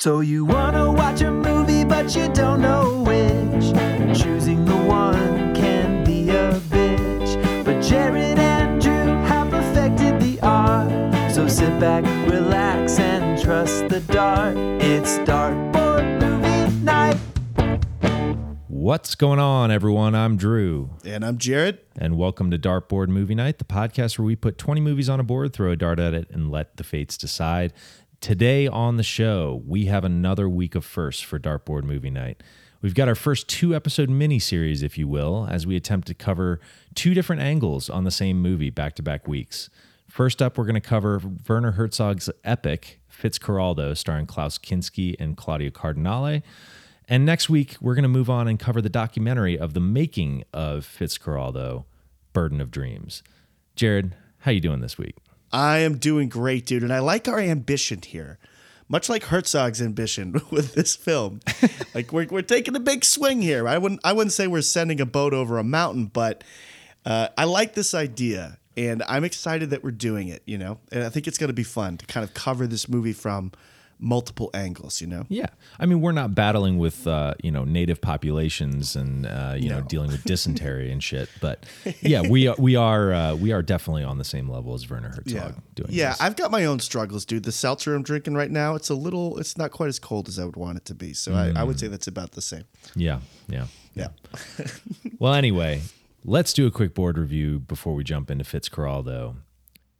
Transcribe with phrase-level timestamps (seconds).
[0.00, 4.18] So you wanna watch a movie, but you don't know which.
[4.18, 7.64] Choosing the one can be a bitch.
[7.66, 10.90] But Jared and Drew have perfected the art.
[11.30, 14.56] So sit back, relax, and trust the dart.
[14.56, 17.18] It's Dartboard Movie Night.
[18.68, 20.14] What's going on, everyone?
[20.14, 21.78] I'm Drew, And I'm Jared.
[21.98, 25.22] and welcome to Dartboard Movie Night, the podcast where we put 20 movies on a
[25.22, 27.74] board, throw a dart at it, and let the fates decide.
[28.20, 32.42] Today on the show, we have another week of firsts for Dartboard Movie Night.
[32.82, 36.60] We've got our first two episode mini-series, if you will, as we attempt to cover
[36.94, 39.70] two different angles on the same movie back to back weeks.
[40.06, 45.70] First up, we're going to cover Werner Herzog's epic Fitzcarraldo, starring Klaus Kinski and Claudia
[45.70, 46.42] Cardinale.
[47.08, 50.44] And next week, we're going to move on and cover the documentary of the making
[50.52, 51.86] of Fitzcarraldo,
[52.34, 53.22] Burden of Dreams.
[53.76, 55.16] Jared, how you doing this week?
[55.52, 56.82] I am doing great, dude.
[56.82, 58.38] And I like our ambition here.
[58.88, 61.40] Much like Herzog's ambition with this film.
[61.94, 63.68] like we're, we're taking a big swing here.
[63.68, 66.42] I wouldn't I wouldn't say we're sending a boat over a mountain, but
[67.04, 68.58] uh, I like this idea.
[68.76, 70.78] And I'm excited that we're doing it, you know?
[70.90, 73.52] And I think it's gonna be fun to kind of cover this movie from
[74.00, 75.26] multiple angles, you know?
[75.28, 75.46] Yeah,
[75.78, 79.80] I mean, we're not battling with uh, you know native populations and uh, you know
[79.88, 81.64] dealing with dysentery and shit, but
[82.00, 85.08] yeah, we are we are uh, we are definitely on the same level as Werner
[85.10, 85.50] Herzog Yeah.
[85.74, 86.20] doing yeah, this.
[86.20, 87.44] I've got my own struggles, dude.
[87.44, 90.38] The seltzer I'm drinking right now, it's a little, it's not quite as cold as
[90.38, 91.12] I would want it to be.
[91.14, 92.64] So I, I would say that's about the same.
[92.96, 93.66] yeah, yeah.
[93.94, 94.08] Yeah.
[95.18, 95.82] Well, anyway,
[96.24, 99.34] let's do a quick board review before we jump into Fitzcarraldo.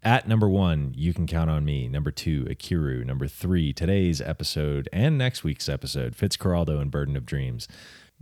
[0.03, 1.87] At number one, you can count on me.
[1.87, 3.05] Number two, Ikiru.
[3.05, 7.69] Number three, today's episode and next week's episode, Fitzcarraldo and Burden of Dreams.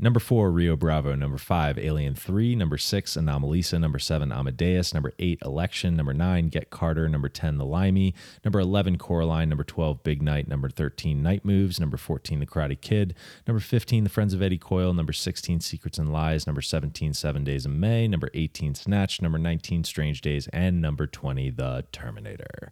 [0.01, 1.17] Number four, Rio Bravo.
[1.17, 2.55] Number five, Alien 3.
[2.55, 3.81] Number six, Anomalisa.
[3.81, 4.95] Number seven, Amadeus.
[4.95, 5.97] Number eight, Election.
[5.97, 7.09] Number nine, Get Carter.
[7.09, 8.15] Number 10, The Limey.
[8.45, 9.49] Number 11, Coraline.
[9.49, 10.47] Number 12, Big Night.
[10.47, 11.81] Number 13, Night Moves.
[11.81, 13.17] Number 14, The Karate Kid.
[13.47, 14.95] Number 15, The Friends of Eddie Coyle.
[14.95, 16.47] Number 16, Secrets and Lies.
[16.47, 18.07] Number 17, Seven Days in May.
[18.07, 19.21] Number 18, Snatch.
[19.21, 20.47] Number 19, Strange Days.
[20.53, 22.71] And number 20, The Terminator.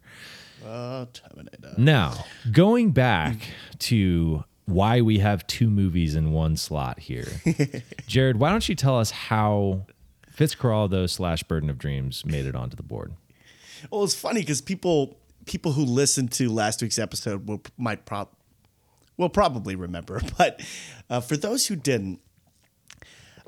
[0.65, 1.73] Uh, Terminator.
[1.77, 3.35] Now, going back
[3.79, 7.27] to why we have two movies in one slot here,
[8.07, 9.85] Jared, why don't you tell us how
[10.35, 13.13] Fitzcarraldo slash Burden of Dreams made it onto the board?
[13.91, 18.29] Well, it's funny because people people who listened to last week's episode will might prob
[19.15, 20.61] will probably remember, but
[21.09, 22.19] uh, for those who didn't,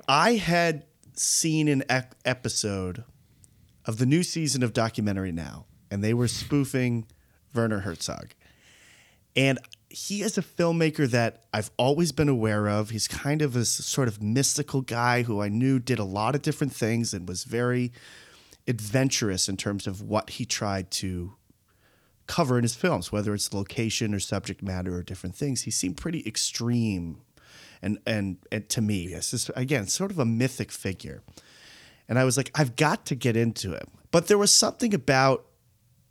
[0.07, 3.03] I had seen an ep- episode
[3.86, 7.07] of the new season of documentary now, and they were spoofing
[7.53, 8.30] Werner Herzog,
[9.36, 12.91] and he is a filmmaker that I've always been aware of.
[12.91, 16.41] He's kind of a sort of mystical guy who I knew did a lot of
[16.41, 17.91] different things and was very
[18.67, 21.33] adventurous in terms of what he tried to
[22.27, 25.63] cover in his films, whether it's location or subject matter or different things.
[25.63, 27.21] He seemed pretty extreme,
[27.81, 31.23] and and, and to me, this just again sort of a mythic figure.
[32.07, 33.88] And I was like, I've got to get into him.
[34.11, 35.45] But there was something about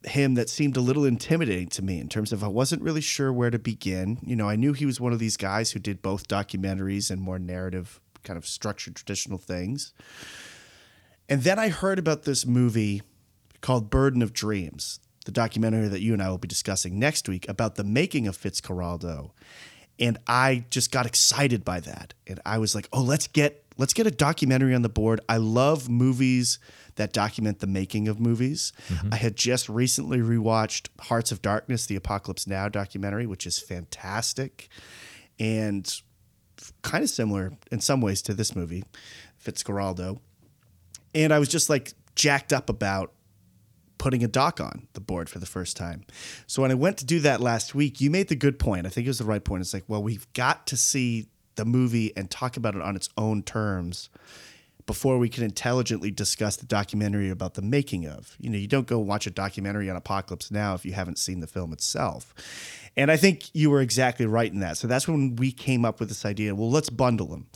[0.09, 3.33] him that seemed a little intimidating to me in terms of I wasn't really sure
[3.33, 4.19] where to begin.
[4.23, 7.21] You know, I knew he was one of these guys who did both documentaries and
[7.21, 9.93] more narrative, kind of structured traditional things.
[11.29, 13.03] And then I heard about this movie
[13.61, 17.49] called Burden of Dreams, the documentary that you and I will be discussing next week
[17.49, 19.33] about the making of Fitzcarraldo.
[19.99, 22.15] And I just got excited by that.
[22.27, 25.21] And I was like, "Oh, let's get let's get a documentary on the board.
[25.29, 26.59] I love movies
[26.99, 28.73] that document the making of movies.
[28.89, 29.15] Mm-hmm.
[29.15, 34.69] I had just recently rewatched Hearts of Darkness, the Apocalypse Now documentary, which is fantastic
[35.41, 35.91] and
[36.83, 38.85] kind of similar in some ways to this movie,
[39.43, 40.19] Fitzcarraldo
[41.15, 43.13] and I was just like jacked up about
[43.99, 46.05] putting a doc on the board for the first time.
[46.47, 48.87] So when I went to do that last week, you made the good point.
[48.87, 49.61] I think it was the right point.
[49.63, 53.09] It's like, well, we've got to see the movie and talk about it on its
[53.17, 54.09] own terms
[54.89, 58.37] before we can intelligently discuss the documentary about the making of.
[58.41, 61.39] You know, you don't go watch a documentary on Apocalypse Now if you haven't seen
[61.39, 62.35] the film itself.
[62.97, 64.77] And I think you were exactly right in that.
[64.77, 66.57] So that's when we came up with this idea.
[66.57, 67.47] Well, let's bundle them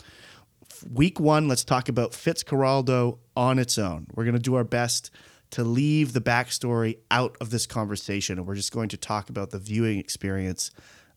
[0.91, 4.07] week one, let's talk about Fitzcarraldo on its own.
[4.15, 5.11] We're going to do our best
[5.51, 9.51] to leave the backstory out of this conversation, and we're just going to talk about
[9.51, 10.71] the viewing experience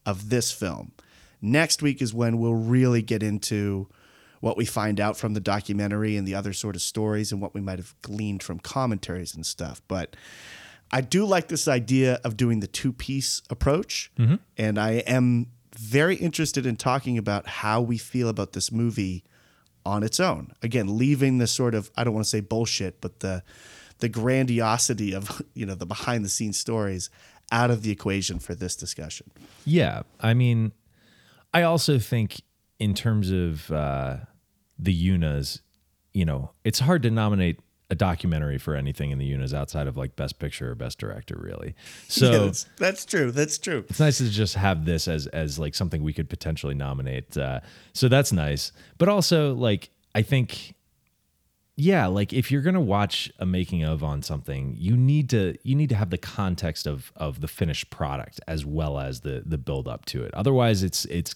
[0.05, 0.91] of this film.
[1.41, 3.87] Next week is when we'll really get into
[4.45, 7.55] what we find out from the documentary and the other sort of stories and what
[7.55, 9.81] we might have gleaned from commentaries and stuff.
[9.87, 10.15] But
[10.91, 14.11] I do like this idea of doing the two piece approach.
[14.55, 19.23] And I am very interested in talking about how we feel about this movie
[19.83, 20.51] on its own.
[20.61, 23.41] Again, leaving the sort of I don't want to say bullshit, but the
[23.97, 27.09] the grandiosity of you know the behind the scenes stories
[27.51, 29.31] out of the equation for this discussion.
[29.65, 30.71] Yeah, I mean,
[31.51, 32.41] I also think
[32.77, 34.17] in terms of uh,
[34.77, 35.61] the Unas,
[36.13, 39.95] you know, it's hard to nominate a documentary for anything in the Unas outside of
[39.95, 41.75] like Best Picture or Best Director, really.
[42.07, 43.31] So Yeah, that's, that's true.
[43.31, 43.85] That's true.
[43.89, 47.37] it's nice to just have this as as like something we could potentially nominate.
[47.37, 47.59] Uh,
[47.93, 48.71] so that's nice.
[48.97, 50.73] But also, like, I think,
[51.75, 55.75] yeah, like if you're gonna watch a making of on something, you need to you
[55.75, 59.57] need to have the context of of the finished product as well as the the
[59.57, 60.33] build up to it.
[60.33, 61.35] Otherwise, it's it's.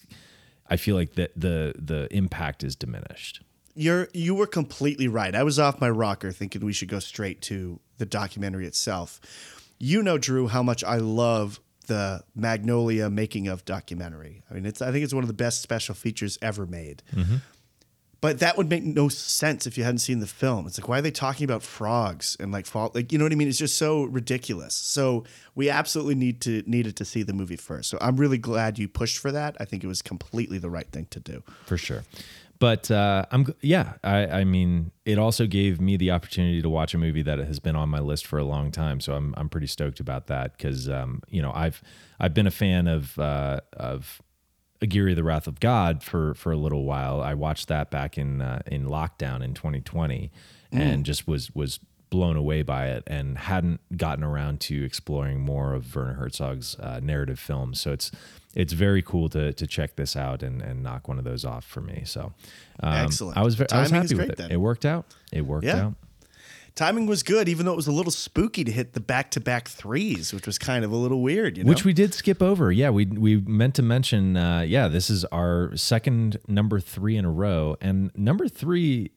[0.69, 3.41] I feel like the the the impact is diminished.
[3.75, 5.33] You're you were completely right.
[5.33, 9.19] I was off my rocker thinking we should go straight to the documentary itself.
[9.77, 14.43] You know, Drew, how much I love the Magnolia making of documentary.
[14.49, 17.03] I mean, it's I think it's one of the best special features ever made.
[17.13, 17.37] Mm-hmm.
[18.21, 20.67] But that would make no sense if you hadn't seen the film.
[20.67, 22.91] It's like, why are they talking about frogs and like fall?
[22.93, 23.47] Like, you know what I mean?
[23.47, 24.75] It's just so ridiculous.
[24.75, 25.23] So
[25.55, 27.89] we absolutely need to needed to see the movie first.
[27.89, 29.55] So I'm really glad you pushed for that.
[29.59, 31.43] I think it was completely the right thing to do.
[31.65, 32.03] for sure.
[32.59, 33.93] But uh, I'm yeah.
[34.03, 37.57] I, I mean, it also gave me the opportunity to watch a movie that has
[37.57, 38.99] been on my list for a long time.
[38.99, 41.81] So I'm I'm pretty stoked about that because um, you know I've
[42.19, 44.21] I've been a fan of uh, of
[44.81, 47.21] Aguirre, the Wrath of God for for a little while.
[47.21, 50.31] I watched that back in uh, in lockdown in 2020,
[50.71, 51.79] and just was was
[52.09, 56.99] blown away by it, and hadn't gotten around to exploring more of Werner Herzog's uh,
[57.03, 57.79] narrative films.
[57.79, 58.09] So it's
[58.55, 61.65] it's very cool to to check this out and and knock one of those off
[61.65, 62.03] for me.
[62.05, 62.33] So
[62.81, 63.37] um, Excellent.
[63.37, 64.37] I was I was happy with it.
[64.37, 64.51] then.
[64.51, 65.05] It worked out.
[65.31, 65.87] It worked Yeah.
[65.87, 65.93] out.
[66.79, 69.41] Timing was good, even though it was a little spooky to hit the back to
[69.41, 71.69] back threes, which was kind of a little weird, you know?
[71.69, 72.71] Which we did skip over.
[72.71, 74.37] Yeah, we we meant to mention.
[74.37, 79.11] Uh, yeah, this is our second number three in a row, and number three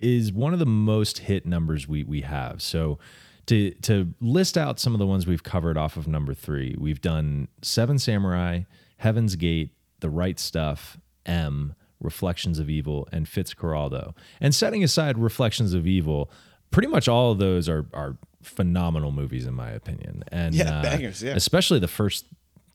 [0.00, 2.62] is one of the most hit numbers we we have.
[2.62, 3.00] So
[3.46, 7.00] to to list out some of the ones we've covered off of number three, we've
[7.00, 8.60] done Seven Samurai,
[8.98, 14.14] Heaven's Gate, The Right Stuff, M, Reflections of Evil, and Fitzcarraldo.
[14.40, 16.30] And setting aside Reflections of Evil,
[16.70, 20.22] pretty much all of those are are phenomenal movies in my opinion.
[20.32, 21.34] And Yeah, uh, bangers, yeah.
[21.34, 22.24] especially the first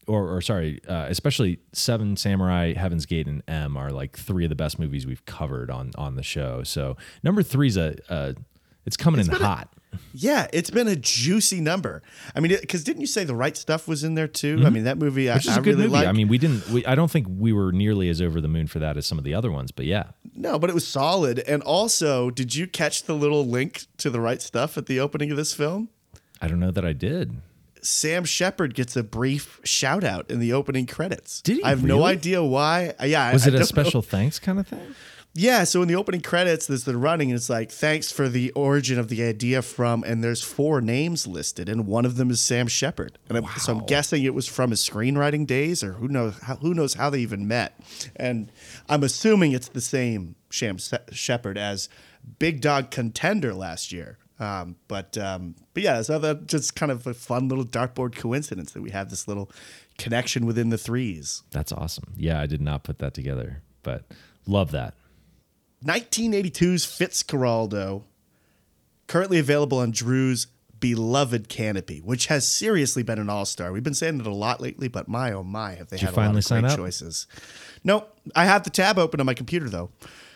[0.05, 4.49] or, or sorry, uh, especially Seven Samurai, Heaven's Gate, and M are like three of
[4.49, 6.63] the best movies we've covered on on the show.
[6.63, 8.35] So number three's a, a
[8.85, 9.73] it's coming in been a- hot.
[10.13, 12.01] Yeah, it's been a juicy number.
[12.35, 14.57] I mean, because didn't you say the right stuff was in there too?
[14.59, 14.73] I mm-hmm.
[14.73, 15.93] mean, that movie I, which is I a good really movie.
[15.93, 16.07] like.
[16.07, 16.67] I mean, we didn't.
[16.69, 19.17] We, I don't think we were nearly as over the moon for that as some
[19.17, 20.05] of the other ones, but yeah,
[20.35, 21.39] no, but it was solid.
[21.39, 25.31] And also, did you catch the little link to the right stuff at the opening
[25.31, 25.89] of this film?
[26.41, 27.37] I don't know that I did.
[27.81, 31.41] Sam Shepard gets a brief shout out in the opening credits.
[31.41, 32.93] Did he I have no idea why.
[33.03, 33.65] Yeah, Was I, it I a don't know.
[33.65, 34.95] special thanks kind of thing?
[35.35, 38.51] Yeah, so in the opening credits, there's the running, and it's like, thanks for the
[38.51, 42.39] origin of the idea from, and there's four names listed, and one of them is
[42.39, 43.17] Sam Shepard.
[43.29, 46.57] And I'm, so I'm guessing it was from his screenwriting days, or who knows how,
[46.57, 47.79] who knows how they even met.
[48.15, 48.51] And
[48.87, 50.77] I'm assuming it's the same Sam
[51.11, 51.89] Shepard as
[52.37, 54.19] Big Dog Contender last year.
[54.39, 58.71] Um, but um, but yeah, so that just kind of a fun little dartboard coincidence
[58.73, 59.49] that we have this little
[59.97, 61.43] connection within the threes.
[61.51, 62.13] That's awesome.
[62.17, 64.03] Yeah, I did not put that together, but
[64.45, 64.93] love that.
[65.85, 68.03] 1982's Fitzcarraldo,
[69.07, 70.47] currently available on Drew's
[70.79, 73.71] beloved Kanopy, which has seriously been an all-star.
[73.71, 76.11] We've been saying it a lot lately, but my oh my, have they you had
[76.11, 76.77] a finally lot of great up?
[76.77, 77.27] choices.
[77.85, 79.91] Nope, I have the tab open on my computer though,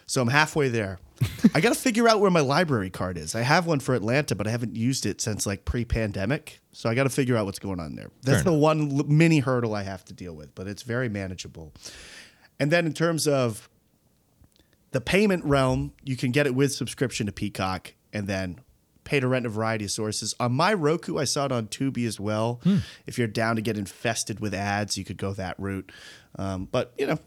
[0.05, 0.99] so I'm halfway there.
[1.53, 3.35] I got to figure out where my library card is.
[3.35, 6.95] I have one for Atlanta, but I haven't used it since like pre-pandemic, so I
[6.95, 8.09] got to figure out what's going on there.
[8.21, 11.73] That's Fair the one mini hurdle I have to deal with, but it's very manageable.
[12.59, 13.67] And then in terms of
[14.97, 18.59] the payment realm, you can get it with subscription to Peacock and then
[19.03, 20.33] pay to rent a variety of sources.
[20.39, 22.59] On my Roku, I saw it on Tubi as well.
[23.05, 25.91] If you're down to get infested with ads, you could go that route.
[26.39, 27.19] Um, but you know,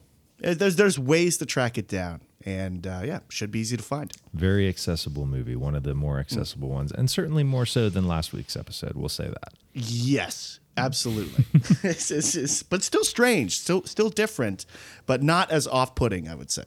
[0.42, 3.82] eh, there's there's ways to track it down, and uh, yeah, should be easy to
[3.84, 4.12] find.
[4.34, 8.32] Very accessible movie, one of the more accessible ones, and certainly more so than last
[8.32, 8.94] week's episode.
[8.96, 9.54] We'll say that.
[9.72, 11.44] Yes, absolutely.
[11.82, 14.66] it's, it's- it's- but still strange, still still different,
[15.06, 16.64] but not as off-putting, I would say.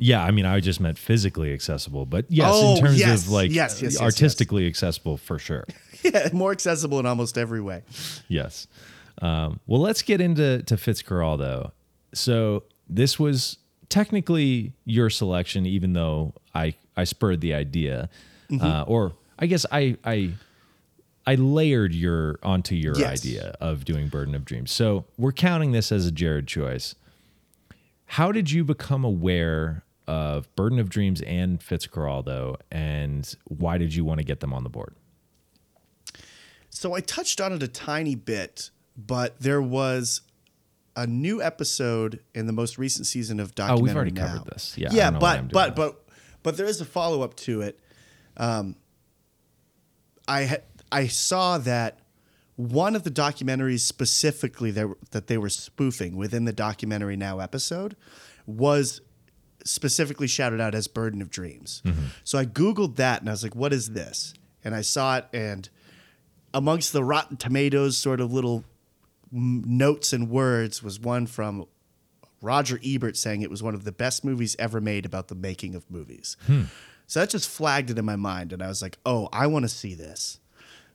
[0.00, 3.32] Yeah, I mean, I just meant physically accessible, but yes, Oh, in terms yes, of
[3.32, 5.64] like yes, yes, artistically accessible for sure.
[6.04, 7.82] Yeah, more accessible in almost every way.
[8.28, 8.68] yes.
[9.20, 11.72] Um, well, let's get into to Fitzcarraldo.
[12.14, 18.08] So this was technically your selection, even though I I spurred the idea,
[18.48, 18.64] Mm-hmm.
[18.64, 20.34] uh, or I guess I I
[21.26, 23.20] I layered your onto your Yes.
[23.26, 24.70] idea of doing Burden of Dreams.
[24.70, 26.94] So we're counting this as a Jared choice.
[28.06, 34.04] How did you become aware of Burden of Dreams and Fitzcarraldo, and why did you
[34.04, 34.94] want to get them on the board?
[36.70, 40.22] So I touched on it a tiny bit but there was
[40.96, 43.82] a new episode in the most recent season of Oh, documentary.
[43.84, 44.26] we've already Now.
[44.26, 44.76] covered this.
[44.76, 44.88] Yeah.
[44.90, 46.04] Yeah, don't know why I'm but but but
[46.42, 47.78] but there is a follow up to it.
[48.36, 48.74] Um,
[50.26, 50.56] I ha-
[50.90, 52.00] I saw that
[52.56, 57.94] one of the documentaries specifically that that they were spoofing within the documentary now episode
[58.46, 59.00] was
[59.68, 61.82] specifically shouted out as Burden of Dreams.
[61.84, 62.06] Mm-hmm.
[62.24, 64.34] So I googled that and I was like, what is this?
[64.64, 65.68] And I saw it and
[66.54, 68.64] amongst the Rotten Tomatoes sort of little
[69.32, 71.66] m- notes and words was one from
[72.40, 75.74] Roger Ebert saying it was one of the best movies ever made about the making
[75.74, 76.36] of movies.
[77.06, 79.64] So that just flagged it in my mind, and I was like, "Oh, I want
[79.64, 80.40] to see this."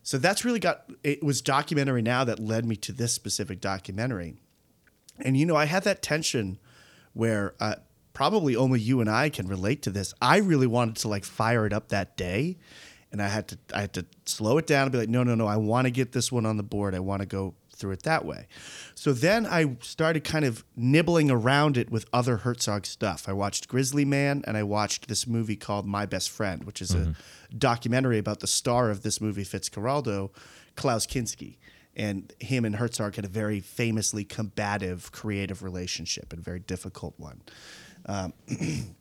[0.04, 4.36] So that's really got it was documentary now that led me to this specific documentary,
[5.18, 6.58] and you know I had that tension
[7.14, 7.76] where uh,
[8.14, 10.14] probably only you and I can relate to this.
[10.22, 12.56] I really wanted to like fire it up that day,
[13.12, 15.34] and I had to I had to slow it down and be like, "No, no,
[15.34, 16.94] no, I want to get this one on the board.
[16.94, 18.46] I want to go through it that way."
[18.94, 23.28] So then I started kind of nibbling around it with other Herzog stuff.
[23.28, 26.94] I watched Grizzly Man and I watched this movie called My Best Friend, which is
[26.94, 27.58] a mm-hmm.
[27.58, 30.30] documentary about the star of this movie, Fitzcarraldo,
[30.76, 31.58] Klaus Kinski.
[31.96, 37.14] And him and Herzog had a very famously combative creative relationship and a very difficult
[37.18, 37.42] one.
[38.06, 38.32] Um,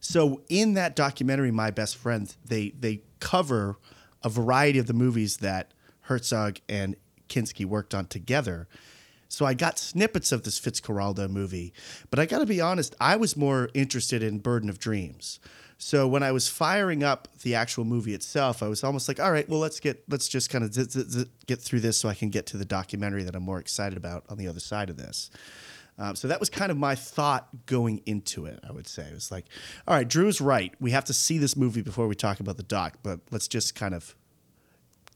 [0.00, 3.78] so in that documentary, My Best Friend, they they cover
[4.22, 6.96] a variety of the movies that Herzog and
[7.28, 8.68] Kinski worked on together.
[9.28, 11.72] So I got snippets of this Fitzcarraldo movie,
[12.10, 15.40] but I got to be honest, I was more interested in Burden of Dreams.
[15.78, 19.32] So when I was firing up the actual movie itself, I was almost like, all
[19.32, 22.08] right, well let's get let's just kind of z- z- z- get through this so
[22.08, 24.90] I can get to the documentary that I'm more excited about on the other side
[24.90, 25.30] of this.
[25.98, 28.58] Um, so that was kind of my thought going into it.
[28.68, 29.46] I would say it was like,
[29.86, 30.74] all right, Drew's right.
[30.80, 33.74] We have to see this movie before we talk about the doc, but let's just
[33.74, 34.16] kind of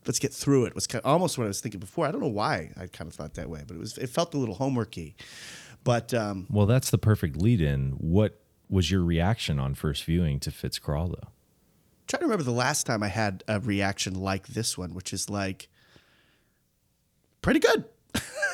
[0.07, 0.75] let's get through it.
[0.75, 2.07] Was kind of almost what I was thinking before.
[2.07, 4.35] I don't know why I kind of thought that way, but it was it felt
[4.35, 5.15] a little homeworky.
[5.83, 7.93] But um, Well, that's the perfect lead in.
[7.93, 11.29] What was your reaction on first viewing to Fitzcarraldo?
[12.07, 15.29] trying to remember the last time I had a reaction like this one, which is
[15.29, 15.69] like
[17.43, 17.85] pretty good.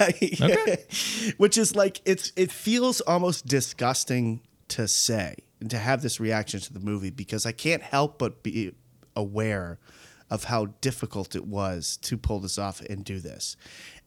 [1.37, 6.61] which is like it's it feels almost disgusting to say and to have this reaction
[6.61, 8.73] to the movie because I can't help but be
[9.15, 9.79] aware
[10.31, 13.57] of how difficult it was to pull this off and do this.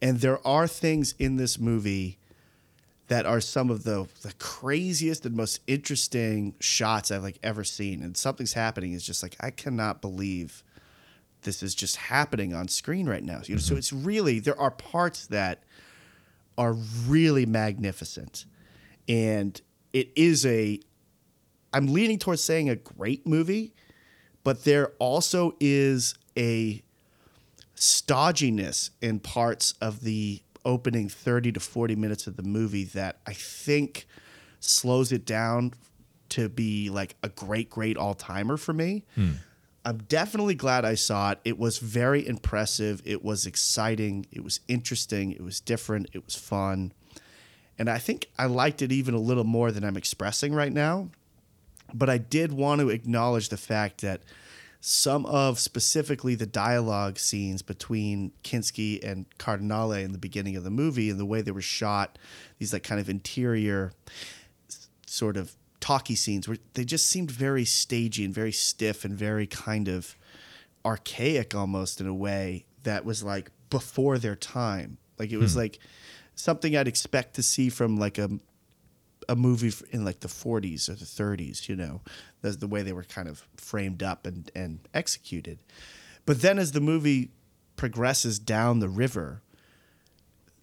[0.02, 2.18] And there are things in this movie
[3.08, 8.02] that are some of the the craziest and most interesting shots I've like ever seen.
[8.02, 10.64] And something's happening is just like I cannot believe
[11.46, 13.42] this is just happening on screen right now.
[13.46, 13.78] You know, so mm-hmm.
[13.78, 15.64] it's really there are parts that
[16.58, 16.74] are
[17.08, 18.46] really magnificent,
[19.08, 19.60] and
[19.94, 20.80] it is a.
[21.72, 23.74] I'm leaning towards saying a great movie,
[24.44, 26.82] but there also is a
[27.76, 33.34] stodginess in parts of the opening 30 to 40 minutes of the movie that I
[33.34, 34.08] think
[34.60, 35.74] slows it down
[36.30, 39.06] to be like a great, great all timer for me.
[39.16, 39.32] Hmm.
[39.86, 41.40] I'm definitely glad I saw it.
[41.46, 43.04] It was very impressive.
[43.06, 44.26] It was exciting.
[44.32, 45.32] It was interesting.
[45.32, 46.10] It was different.
[46.12, 46.92] It was fun.
[47.78, 51.10] And I think I liked it even a little more than I'm expressing right now.
[51.94, 54.22] But I did want to acknowledge the fact that
[54.82, 60.70] some of specifically the dialogue scenes between Kinski and Cardinale in the beginning of the
[60.72, 62.18] movie and the way they were shot,
[62.60, 63.94] these like kind of interior
[65.06, 69.46] sort of talky scenes where they just seemed very stagey and very stiff and very
[69.46, 70.16] kind of
[70.84, 74.98] archaic almost in a way that was like before their time.
[75.20, 75.60] Like it was hmm.
[75.60, 75.80] like
[76.34, 78.32] something I'd expect to see from like a
[79.30, 82.02] a movie in like the 40s or the 30s, you know,
[82.42, 85.60] that's the way they were kind of framed up and, and executed.
[86.26, 87.30] But then as the movie
[87.76, 89.44] progresses down the river,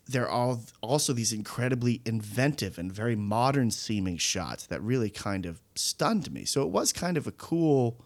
[0.09, 5.61] there are also these incredibly inventive and very modern seeming shots that really kind of
[5.75, 6.45] stunned me.
[6.45, 8.01] So it was kind of a cool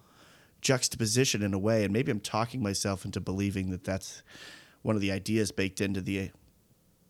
[0.61, 1.85] juxtaposition in a way.
[1.85, 4.23] And maybe I'm talking myself into believing that that's
[4.83, 6.31] one of the ideas baked into the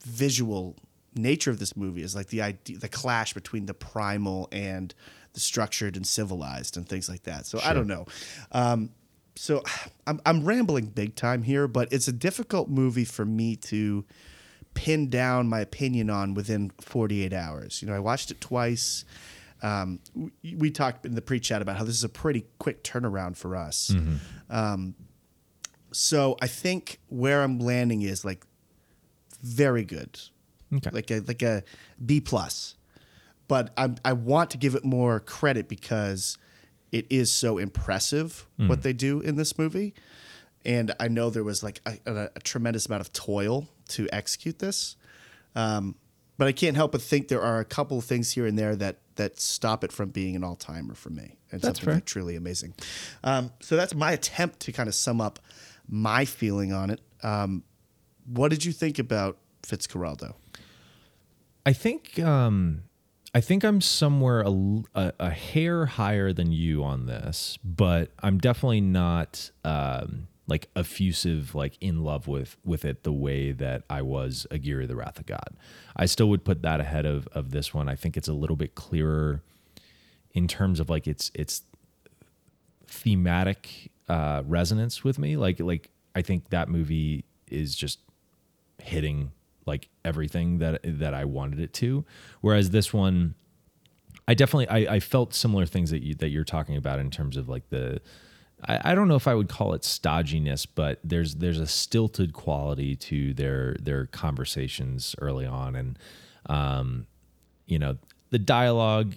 [0.05, 0.77] visual
[1.15, 4.95] nature of this movie is like the idea, the clash between the primal and
[5.33, 7.47] the structured and civilized and things like that.
[7.47, 8.07] So I don't know.
[8.53, 8.91] Um,
[9.35, 9.63] so
[10.07, 14.05] I'm, I'm rambling big time here, but it's a difficult movie for me to
[14.77, 17.83] pin down my opinion on within 48 hours.
[17.83, 19.05] You know, I watched it twice.
[19.63, 23.37] Um, we, we talked in the pre-chat about how this is a pretty quick turnaround
[23.37, 23.93] for us.
[24.51, 24.95] Um,
[25.93, 28.45] so I think where I'm landing is like
[29.43, 30.21] very good,
[30.75, 30.91] Okay.
[30.93, 31.63] like a like a
[32.05, 32.75] B plus.
[33.49, 36.37] But I I want to give it more credit because
[36.93, 39.95] it is so impressive what they do in this movie,
[40.67, 44.59] and I know there was like a, a, a tremendous amount of toil to execute
[44.59, 44.97] this.
[45.55, 45.95] Um,
[46.37, 48.77] but I can't help but think there are a couple of things here and there
[48.77, 52.37] that that stop it from being an all timer for me and That's something truly
[52.37, 52.75] amazing.
[53.25, 55.39] Um, so that's my attempt to kind of sum up
[55.89, 57.01] my feeling on it.
[57.23, 57.63] Um,
[58.27, 60.35] what did you think about Fitzcarraldo?
[61.65, 62.83] I think um,
[63.35, 64.43] I think I'm somewhere
[64.95, 71.55] a a hair higher than you on this, but I'm definitely not um, like effusive,
[71.55, 75.27] like in love with with it the way that I was Aguirre, the Wrath of
[75.27, 75.57] God.
[75.97, 77.89] I still would put that ahead of of this one.
[77.89, 79.43] I think it's a little bit clearer
[80.33, 81.63] in terms of like its its
[82.87, 85.37] thematic uh, resonance with me.
[85.37, 87.99] Like like I think that movie is just
[88.79, 89.33] hitting
[89.67, 92.05] like everything that that I wanted it to.
[92.41, 93.35] Whereas this one,
[94.29, 97.37] I definitely I, I felt similar things that you that you're talking about in terms
[97.37, 98.01] of like the
[98.65, 102.33] I, I don't know if I would call it stodginess, but there's there's a stilted
[102.33, 105.99] quality to their their conversations early on, and
[106.47, 107.07] um,
[107.67, 107.97] you know
[108.31, 109.15] the dialogue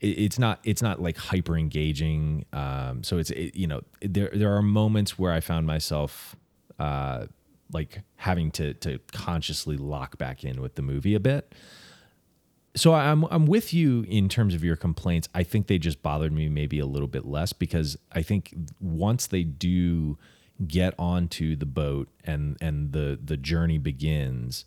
[0.00, 4.54] it's not it's not like hyper engaging um so it's it, you know there there
[4.54, 6.36] are moments where i found myself
[6.78, 7.24] uh
[7.72, 11.54] like having to to consciously lock back in with the movie a bit
[12.76, 15.28] so I'm I'm with you in terms of your complaints.
[15.34, 19.26] I think they just bothered me maybe a little bit less because I think once
[19.26, 20.18] they do
[20.66, 24.64] get onto the boat and and the the journey begins,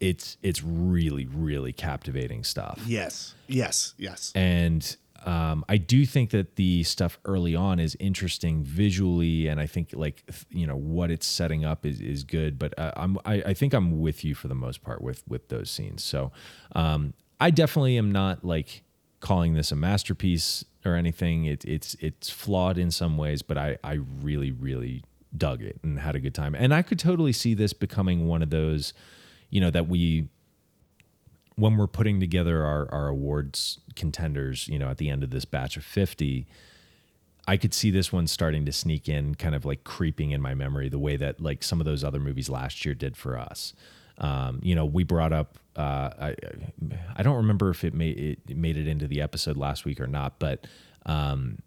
[0.00, 2.80] it's it's really really captivating stuff.
[2.86, 4.32] Yes, yes, yes.
[4.34, 4.96] And
[5.26, 9.90] um, I do think that the stuff early on is interesting visually, and I think
[9.92, 12.58] like you know what it's setting up is is good.
[12.58, 15.48] But uh, I'm I, I think I'm with you for the most part with with
[15.48, 16.02] those scenes.
[16.02, 16.32] So
[16.74, 18.82] um, I definitely am not like
[19.20, 21.44] calling this a masterpiece or anything.
[21.44, 25.04] It, it's it's flawed in some ways, but I I really really
[25.36, 26.54] dug it and had a good time.
[26.54, 28.92] And I could totally see this becoming one of those,
[29.50, 30.28] you know, that we
[31.60, 35.44] when we're putting together our, our awards contenders, you know, at the end of this
[35.44, 36.46] batch of 50,
[37.46, 40.54] I could see this one starting to sneak in, kind of like creeping in my
[40.54, 43.74] memory, the way that like some of those other movies last year did for us.
[44.18, 46.34] Um, you know, we brought up, uh, I,
[47.16, 50.06] I don't remember if it made it made it into the episode last week or
[50.06, 50.66] not, but
[51.06, 51.58] um,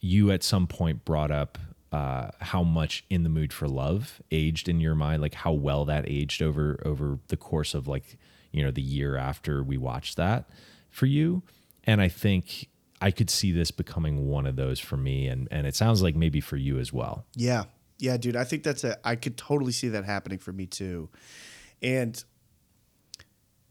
[0.00, 1.58] you at some point brought up
[1.92, 5.84] uh, how much in the mood for love aged in your mind, like how well
[5.84, 8.18] that aged over over the course of like
[8.52, 10.48] you know the year after we watched that
[10.90, 11.42] for you,
[11.84, 12.68] and I think
[13.00, 16.16] I could see this becoming one of those for me, and and it sounds like
[16.16, 17.24] maybe for you as well.
[17.34, 17.64] Yeah.
[17.98, 18.34] Yeah, dude.
[18.34, 21.10] I think that's a I could totally see that happening for me too.
[21.82, 22.22] And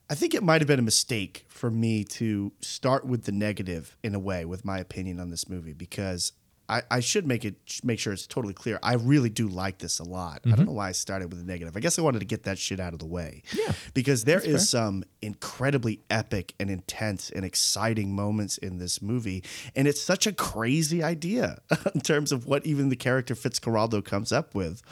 [0.10, 3.98] I think it might have been a mistake for me to start with the negative
[4.04, 6.32] in a way with my opinion on this movie because
[6.70, 8.80] I, I should make it make sure it's totally clear.
[8.84, 10.42] I really do like this a lot.
[10.46, 10.66] I don't mm-hmm.
[10.68, 11.76] know why I started with a negative.
[11.76, 13.42] I guess I wanted to get that shit out of the way.
[13.52, 19.44] Yeah, Because there is some incredibly epic and intense and exciting moments in this movie.
[19.76, 21.60] And it's such a crazy idea
[21.96, 24.84] in terms of what even the character Fitzcarraldo comes up with.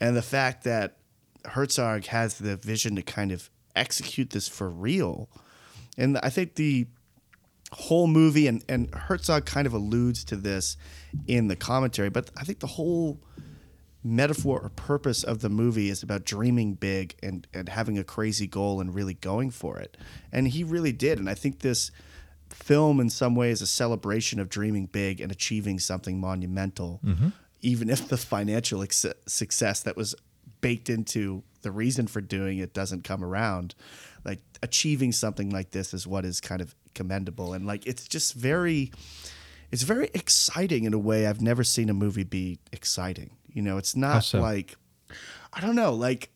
[0.00, 0.96] And the fact that
[1.44, 5.28] Herzog has the vision to kind of execute this for real.
[5.96, 6.88] And I think the
[7.72, 10.76] whole movie and, and Herzog kind of alludes to this
[11.26, 13.20] in the commentary, but I think the whole
[14.02, 18.46] metaphor or purpose of the movie is about dreaming big and, and having a crazy
[18.46, 19.96] goal and really going for it.
[20.32, 21.18] And he really did.
[21.18, 21.90] And I think this
[22.48, 27.28] film in some way is a celebration of dreaming big and achieving something monumental, mm-hmm.
[27.60, 30.14] even if the financial ex- success that was
[30.60, 33.74] baked into the reason for doing it doesn't come around.
[34.24, 37.52] Like achieving something like this is what is kind of commendable.
[37.52, 38.92] And like it's just very
[39.70, 43.30] it's very exciting in a way I've never seen a movie be exciting.
[43.52, 44.40] You know, it's not so?
[44.40, 44.76] like
[45.52, 46.30] I don't know, like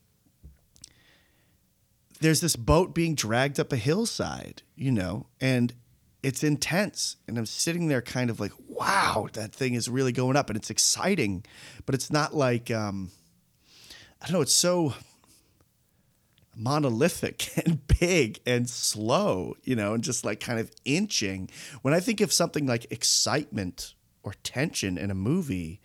[2.20, 5.74] there's this boat being dragged up a hillside, you know, and
[6.22, 7.16] it's intense.
[7.28, 10.56] And I'm sitting there kind of like, wow, that thing is really going up and
[10.56, 11.44] it's exciting,
[11.86, 13.10] but it's not like um
[14.22, 14.94] I don't know, it's so
[16.56, 21.50] monolithic and big and slow, you know, and just like kind of inching.
[21.82, 25.80] When I think of something like excitement or tension in a movie,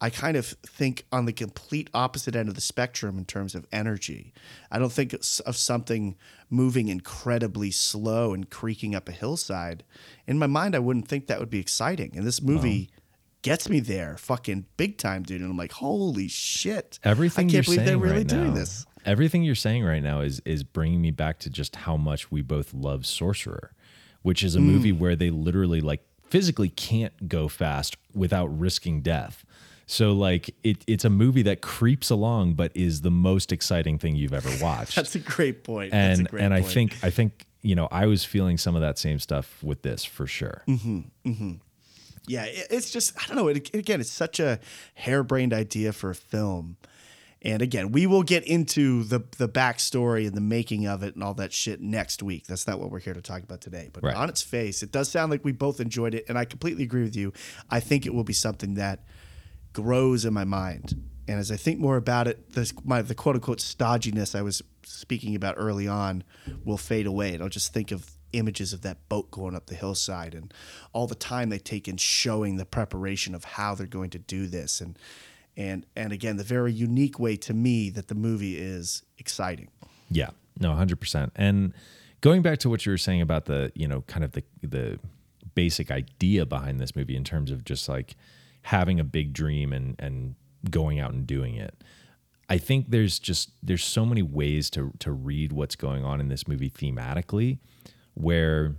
[0.00, 3.66] I kind of think on the complete opposite end of the spectrum in terms of
[3.72, 4.32] energy.
[4.70, 6.16] I don't think of something
[6.50, 9.84] moving incredibly slow and creaking up a hillside.
[10.26, 12.12] In my mind, I wouldn't think that would be exciting.
[12.16, 12.90] And this movie
[13.42, 15.40] gets me there fucking big time, dude.
[15.40, 16.98] And I'm like, holy shit.
[17.04, 18.86] Everything I you're can't believe saying they're really right doing now, this.
[19.04, 22.42] Everything you're saying right now is is bringing me back to just how much we
[22.42, 23.72] both love Sorcerer,
[24.22, 24.64] which is a Mm.
[24.64, 29.44] movie where they literally like physically can't go fast without risking death.
[29.86, 34.16] So like it, it's a movie that creeps along, but is the most exciting thing
[34.16, 34.96] you've ever watched.
[34.96, 35.92] That's a great point.
[35.92, 38.74] That's a and great and I think I think you know I was feeling some
[38.74, 40.62] of that same stuff with this for sure.
[40.66, 41.52] Mm-hmm.
[42.26, 43.48] Yeah, it- it's just I don't know.
[43.48, 44.58] It, again, it's such a
[44.94, 46.78] harebrained idea for a film,
[47.44, 51.22] and again, we will get into the the backstory and the making of it and
[51.22, 52.46] all that shit next week.
[52.46, 53.90] That's not what we're here to talk about today.
[53.92, 54.16] But Right.
[54.16, 57.02] on its face, it does sound like we both enjoyed it, and I completely agree
[57.02, 57.32] with you.
[57.70, 59.04] I think it will be something that
[59.72, 63.34] grows in my mind, and as I think more about it, this my the quote
[63.36, 66.24] unquote stodginess I was speaking about early on
[66.64, 69.76] will fade away, and I'll just think of images of that boat going up the
[69.76, 70.52] hillside and
[70.92, 74.48] all the time they take in showing the preparation of how they're going to do
[74.48, 74.98] this and
[75.56, 79.68] and and again the very unique way to me that the movie is exciting
[80.10, 81.32] Yeah, no, hundred percent.
[81.34, 81.72] And
[82.20, 84.98] going back to what you were saying about the, you know, kind of the the
[85.54, 88.16] basic idea behind this movie in terms of just like
[88.62, 90.34] having a big dream and and
[90.70, 91.82] going out and doing it.
[92.48, 96.28] I think there's just there's so many ways to to read what's going on in
[96.28, 97.58] this movie thematically,
[98.14, 98.76] where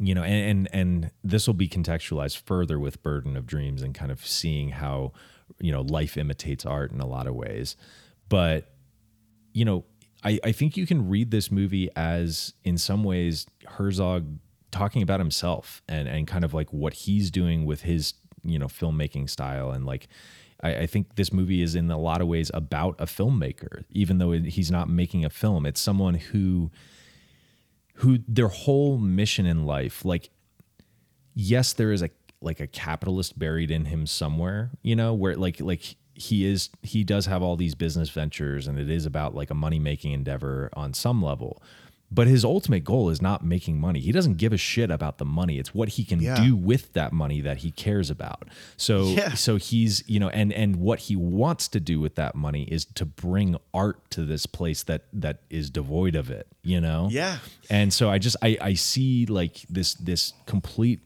[0.00, 3.94] you know, and and, and this will be contextualized further with Burden of Dreams and
[3.94, 5.12] kind of seeing how
[5.60, 7.76] you know life imitates art in a lot of ways,
[8.28, 8.72] but
[9.52, 9.84] you know,
[10.24, 14.38] I, I think you can read this movie as, in some ways, Herzog
[14.70, 18.66] talking about himself and, and kind of like what he's doing with his, you know,
[18.66, 19.70] filmmaking style.
[19.70, 20.08] And like,
[20.62, 24.18] I, I think this movie is in a lot of ways about a filmmaker, even
[24.18, 25.66] though he's not making a film.
[25.66, 26.70] It's someone who,
[27.94, 30.30] who their whole mission in life, like,
[31.34, 35.60] yes, there is a like a capitalist buried in him somewhere, you know, where like
[35.60, 39.50] like he is he does have all these business ventures and it is about like
[39.50, 41.62] a money making endeavor on some level.
[42.10, 44.00] But his ultimate goal is not making money.
[44.00, 45.58] He doesn't give a shit about the money.
[45.58, 46.42] It's what he can Yeah.
[46.42, 48.48] do with that money that he cares about.
[48.78, 49.34] So Yeah.
[49.34, 52.86] so he's, you know, and and what he wants to do with that money is
[52.94, 57.08] to bring art to this place that that is devoid of it, you know?
[57.10, 57.38] Yeah.
[57.68, 61.00] And so I just I I see like this this complete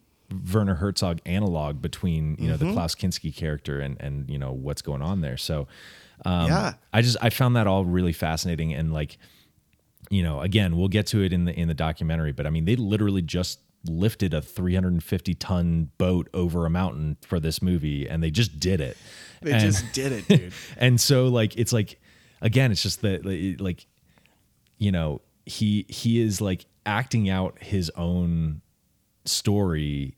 [0.52, 2.68] Werner Herzog analog between you know Mm-hmm.
[2.68, 5.36] the Klaus Kinski character and and you know what's going on there.
[5.36, 5.68] So
[6.24, 6.74] um, Yeah.
[6.92, 9.18] I just I found that all really fascinating and like
[10.10, 12.64] you know again we'll get to it in the in the documentary, but I mean
[12.64, 18.22] they literally just lifted a 350 ton boat over a mountain for this movie and
[18.22, 18.96] they just did it.
[19.40, 22.00] they And- just did it dude and so like it's like
[22.40, 23.24] again it's just that
[23.60, 23.86] like
[24.78, 28.60] you know he he is like acting out his own
[29.24, 30.16] story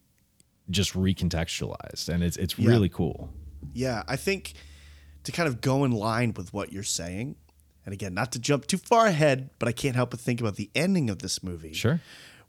[0.70, 2.68] just recontextualized and it's it's Yeah.
[2.70, 3.30] really cool
[3.72, 4.54] Yeah, I think
[5.24, 7.36] to kind of go in line with what you're saying,
[7.86, 10.56] and again, not to jump too far ahead, but I can't help but think about
[10.56, 11.72] the ending of this movie.
[11.72, 12.00] Sure.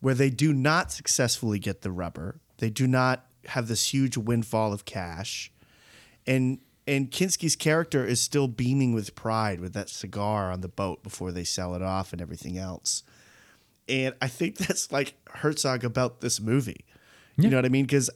[0.01, 2.41] Where they do not successfully get the rubber.
[2.57, 5.51] They do not have this huge windfall of cash.
[6.27, 11.01] And and Kinski's character is still beaming with pride with that cigar on the boat
[11.01, 13.03] before they sell it off and everything else.
[13.89, 16.85] And I think that's like Herzog about this movie.
[17.37, 17.85] You know what I mean?
[17.85, 18.09] Because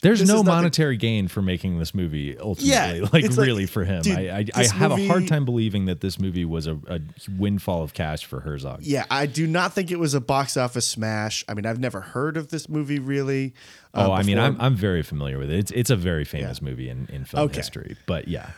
[0.00, 3.84] there's no monetary gain for making this movie ultimately Yeah, like it's like, really for
[3.84, 6.78] him dude, i i, I have a hard time believing that this movie was a,
[6.86, 7.00] a
[7.36, 10.86] windfall of cash for herzog Yeah, I do not think it was a box office
[10.86, 11.44] smash.
[11.48, 13.52] I mean, I've never heard of this movie really.
[13.92, 16.60] uh, oh i mean i'm i'm very familiar with it it's it's a very famous
[16.62, 16.68] Yeah.
[16.70, 17.56] movie in in film Okay.
[17.56, 18.50] history but yeah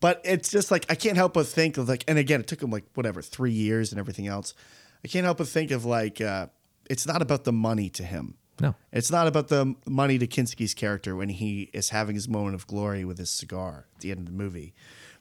[0.00, 2.60] but it's just like I can't help but think of like, and again, it took
[2.60, 4.52] him like whatever three years and everything else.
[5.04, 6.48] I can't help but think of like, uh,
[6.90, 8.34] it's not about the money to him.
[8.60, 12.54] No It's not about the money to Kinski's character when he is having his moment
[12.54, 14.74] of glory with his cigar at the end of the movie.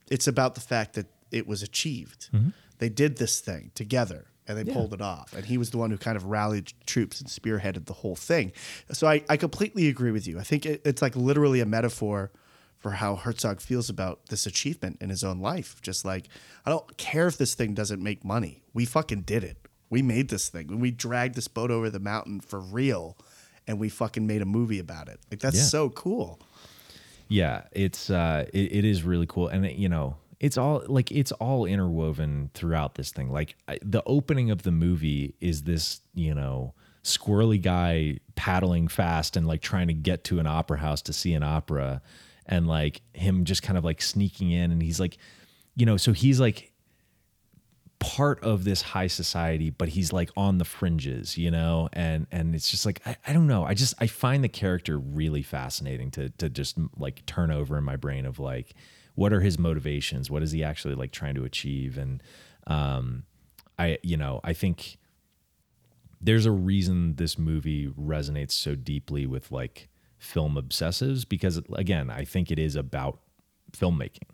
[0.09, 2.29] It's about the fact that it was achieved.
[2.33, 2.49] Mm-hmm.
[2.79, 5.33] They did this thing together and they pulled it off.
[5.33, 8.51] And he was the one who kind of rallied troops and spearheaded the whole thing.
[8.91, 10.39] So I, I completely agree with you.
[10.39, 12.31] I think it, it's like literally a metaphor
[12.79, 15.79] for how Herzog feels about this achievement in his own life.
[15.81, 16.27] Just like,
[16.65, 18.63] I don't care if this thing doesn't make money.
[18.73, 19.60] We fucking did it.
[19.91, 20.79] We made this thing.
[20.79, 23.15] We dragged this boat over the mountain for real
[23.67, 25.19] and we fucking made a movie about it.
[25.29, 25.63] Like that's Yeah.
[25.63, 26.39] so cool.
[27.27, 31.11] yeah it's uh it, it is really cool and it, you know it's all like
[31.11, 36.01] it's all interwoven throughout this thing like I, the opening of the movie is this
[36.13, 36.73] you know
[37.03, 41.33] squirrely guy paddling fast and like trying to get to an opera house to see
[41.33, 42.01] an opera
[42.47, 45.17] and like him just kind of like sneaking in and he's like
[45.75, 46.70] you know so he's like
[48.01, 51.87] part of this high society but he's like on the fringes you know?
[51.93, 53.63] And and it's just like I, I don't know.
[53.63, 57.83] I just i find the character really fascinating to to just like turn over in
[57.83, 58.73] my brain of like
[59.15, 60.29] what are his motivations?
[60.29, 61.97] What is he actually like trying to achieve?
[61.97, 62.21] And
[62.67, 63.23] um
[63.79, 64.99] i you know i think
[66.21, 69.89] there's a reason this movie resonates so deeply with like
[70.21, 73.19] film obsessives because again, I think it is about
[73.71, 74.29] filmmaking.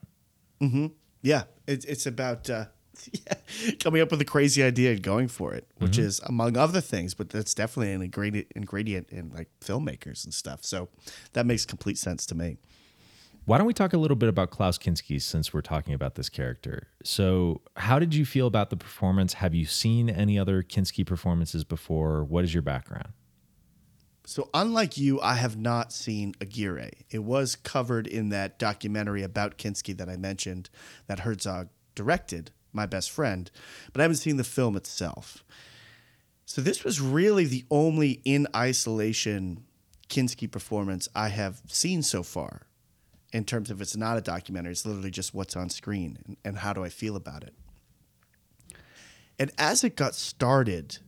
[0.62, 0.88] Mm-hmm.
[1.22, 2.66] Yeah, it, it's about uh,
[3.12, 6.04] yeah, coming up with a crazy idea and going for it, which mm-hmm.
[6.04, 10.64] is among other things, but that's definitely an ingredient ingredient in like filmmakers and stuff.
[10.64, 10.90] So
[11.34, 12.58] that makes complete sense to me.
[13.46, 16.28] Why don't we talk a little bit about Klaus Kinski since we're talking about this
[16.28, 16.90] character?
[17.06, 19.36] So, how did you feel about the performance?
[19.36, 22.26] Have you seen any other Kinski performances before?
[22.26, 23.14] What is your background?
[24.28, 26.92] So unlike you, I have not seen Aguirre.
[27.10, 30.70] It was covered in that documentary about Kinski that I mentioned
[31.08, 33.52] that Herzog directed, My Best Friend,
[33.92, 35.44] but I haven't seen the film itself.
[36.46, 39.66] So this was really the only in isolation
[40.08, 42.62] Kinski performance I have seen so far.
[43.34, 46.58] In terms of it's not a documentary, it's literally just what's on screen and, and
[46.60, 47.54] how do I feel about it.
[49.38, 51.00] And as it got started,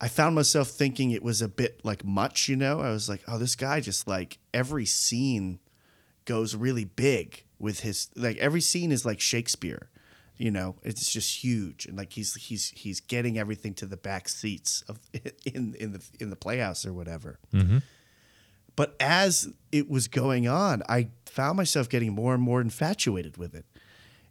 [0.00, 2.80] I found myself thinking it was a bit like much, you know?
[2.80, 5.58] I was like, oh, this guy just like every scene
[6.24, 9.88] goes really big with his like every scene is like Shakespeare.
[10.36, 14.28] You know, it's just huge and like he's he's he's getting everything to the back
[14.28, 14.98] seats of
[15.44, 17.38] in in the in the playhouse or whatever.
[17.52, 17.78] Mm-hmm.
[18.76, 23.54] But as it was going on, I found myself getting more and more infatuated with
[23.54, 23.66] it.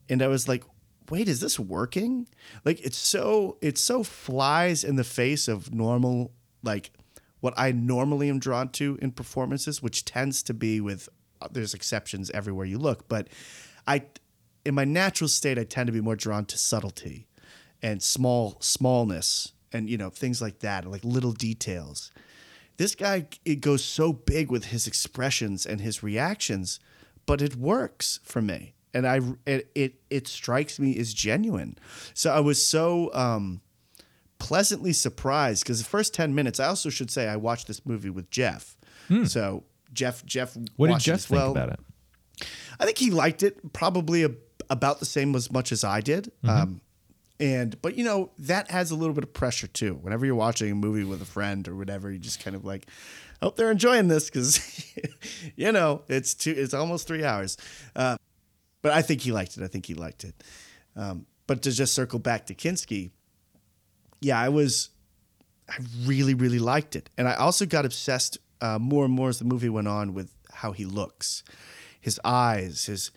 [0.09, 0.65] And I was like,
[1.09, 2.27] wait, is this working?
[2.65, 6.91] Like it's so it so flies in the face of normal like
[7.39, 11.09] what I normally am drawn to in performances, which tends to be with
[11.41, 13.27] uh, there's exceptions everywhere you look, but
[13.85, 14.03] I
[14.65, 17.27] in my natural state I tend to be more drawn to subtlety
[17.81, 22.11] and small smallness and you know things like that, like little details.
[22.77, 26.79] This guy it goes so big with his expressions and his reactions,
[27.25, 31.77] but it works for me and I it it, it strikes me as genuine.
[32.13, 33.61] So I was so um,
[34.39, 36.59] pleasantly surprised because the first ten minutes.
[36.59, 38.77] I also should say I watched this movie with Jeff.
[39.25, 40.65] So Jeff Jeff Hmm.
[40.77, 41.51] What did Jeff think well.
[41.51, 41.79] about it?
[42.79, 44.31] I think he liked it probably a,
[44.73, 46.31] about the same as much as I did.
[46.43, 46.49] Mm-hmm.
[46.49, 46.81] Um,
[47.39, 49.95] and but you know that adds a little bit of pressure too.
[49.95, 52.87] Whenever you're watching a movie with a friend or whatever, you just kind of like,
[53.41, 54.95] hope they're enjoying this because
[55.55, 57.57] you know it's two, it's almost three hours.
[57.95, 58.17] Uh,
[58.81, 59.63] but I think he liked it.
[59.63, 60.35] I think he liked it.
[60.95, 63.11] Um, but to just circle back to Kinski,
[64.21, 64.89] yeah, I was,
[65.69, 67.09] I really, really liked it.
[67.17, 70.31] And I also got obsessed uh, more and more as the movie went on with
[70.51, 71.43] how he looks,
[71.99, 73.11] his eyes, his,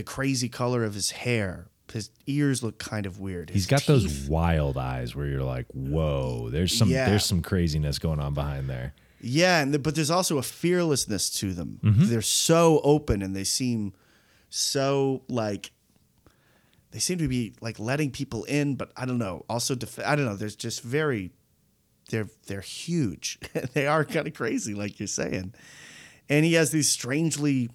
[0.00, 1.66] the crazy color of his hair.
[1.92, 3.50] His ears look kind of weird.
[3.50, 7.06] He's got teeth- those wild eyes where you're like, "Whoa, there's some Yeah.
[7.08, 11.28] there's some craziness going on behind there." Yeah, and the, but there's also a fearlessness
[11.40, 11.78] to them.
[11.82, 12.06] Mm-hmm.
[12.08, 13.92] They're so open and they seem
[14.48, 15.72] so like
[16.92, 19.44] they seem to be like letting people in, but I don't know.
[19.48, 20.36] Also, def- I don't know.
[20.36, 21.32] There's just very
[22.10, 23.38] they're they're huge.
[23.74, 25.54] they are kind of crazy, like you're saying.
[26.28, 27.68] And he has these strangely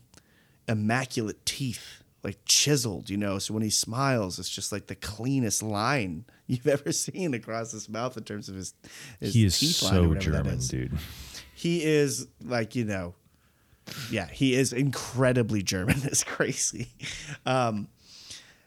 [0.67, 3.37] immaculate teeth, like chiseled, you know.
[3.37, 7.87] So when he smiles, it's just like the cleanest line you've ever seen across his
[7.87, 8.73] mouth in terms of his.
[9.19, 10.91] his He is teeth so that German, dude.
[11.53, 13.13] he is like you know
[14.09, 16.01] yeah he is incredibly german.
[16.03, 16.87] It's crazy.
[17.45, 17.87] Um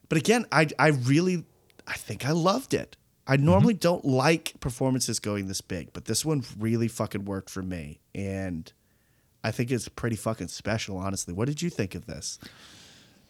[0.09, 1.44] but again i i really
[1.87, 2.97] i think i loved it.
[3.27, 7.62] I normally don't like performances going this big but this one really fucking worked for
[7.62, 7.99] me.
[8.14, 8.73] And
[9.42, 11.35] i think it's pretty fucking special honestly.
[11.35, 12.38] What did you think of this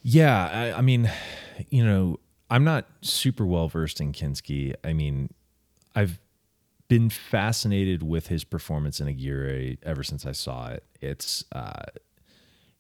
[0.03, 1.11] Yeah, I, I mean,
[1.71, 4.75] you know, I'm not super well versed in Kinski.
[4.85, 5.33] I mean,
[5.95, 6.19] I've
[6.89, 10.85] been fascinated with his performance in Aguirre ever since I saw it.
[11.01, 11.83] It's, uh,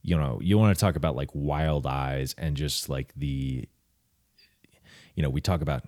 [0.02, 3.68] you know, you want to talk about like wild eyes and just like the,
[5.14, 5.84] you know, we talk about,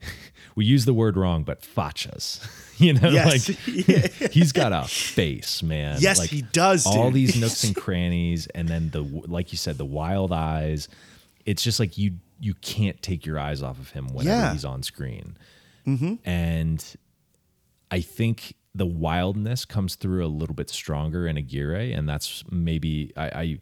[0.56, 2.40] we use the word wrong, but fachas,
[2.78, 3.48] you know, Yes.
[3.48, 3.58] like
[4.32, 5.98] he's got a face, man.
[6.00, 7.14] Yes, Like, he does, All dude.
[7.14, 10.88] these nooks and crannies, and then the like you said, the wild eyes.
[11.44, 14.52] It's just like you you can't take your eyes off of him whenever Yeah.
[14.52, 15.36] he's on screen.
[16.24, 16.84] And
[17.92, 23.12] I think the wildness comes through a little bit stronger in Aguirre, and that's maybe
[23.16, 23.58] I,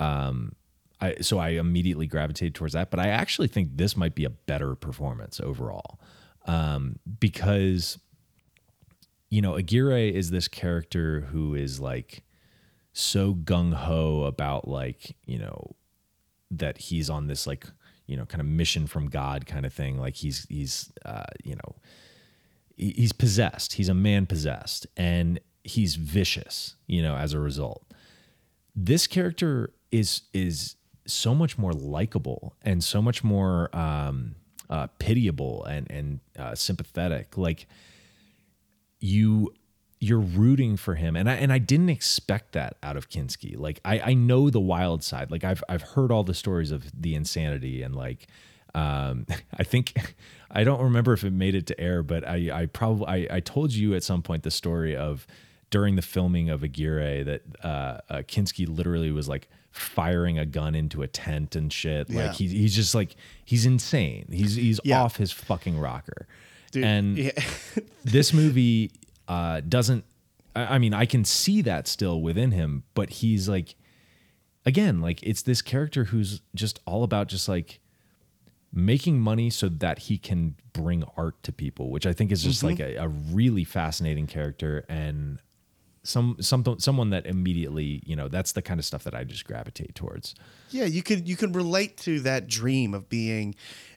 [0.00, 0.52] I um
[1.00, 4.30] I so I immediately gravitated towards that, but I actually think this might be a
[4.30, 6.00] better performance overall.
[6.46, 7.98] Um, because
[9.30, 12.22] you know, Aguirre is this character who is like
[12.92, 15.76] so gung ho about like, you know,
[16.50, 17.66] that he's on this like,
[18.06, 19.98] you know, kind of mission from God kind of thing.
[19.98, 21.76] Like he's he's uh, you know,
[22.76, 23.74] he's possessed.
[23.74, 27.84] He's a man possessed and he's vicious, you know, as a result.
[28.74, 30.76] This character is is
[31.08, 34.34] so much more likable and so much more um
[34.70, 37.36] uh pitiable and and uh sympathetic.
[37.36, 37.66] Like
[39.00, 39.52] you
[40.00, 43.58] you're rooting for him and I and I didn't expect that out of Kinski.
[43.58, 45.30] Like I I know the wild side.
[45.30, 48.28] Like I've I've heard all the stories of the insanity and like
[48.74, 49.26] um
[49.58, 50.14] I think
[50.50, 53.40] I don't remember if it made it to air, but I I probably I, I
[53.40, 55.26] told you at some point the story of
[55.70, 60.74] during the filming of Aguirre that uh, uh Kinski literally was like firing a gun
[60.74, 62.10] into a tent and shit.
[62.10, 62.26] Yeah.
[62.26, 64.26] Like he, he's just like he's insane.
[64.30, 65.02] He's he's Yeah.
[65.02, 66.26] off his fucking rocker.
[66.70, 67.30] Dude, and yeah.
[68.04, 68.90] this movie
[69.26, 70.04] uh, doesn't.
[70.54, 73.74] I, I mean, I can see that still within him, but he's like,
[74.66, 77.80] again, like it's this character who's just all about just like
[78.72, 82.62] making money so that he can bring art to people, which I think is just
[82.62, 85.40] like a, a really fascinating character and
[86.08, 89.44] some some someone that immediately you know that's the kind of stuff that I just
[89.44, 90.34] gravitate towards.
[90.70, 93.54] Yeah, you could you can relate to that dream of being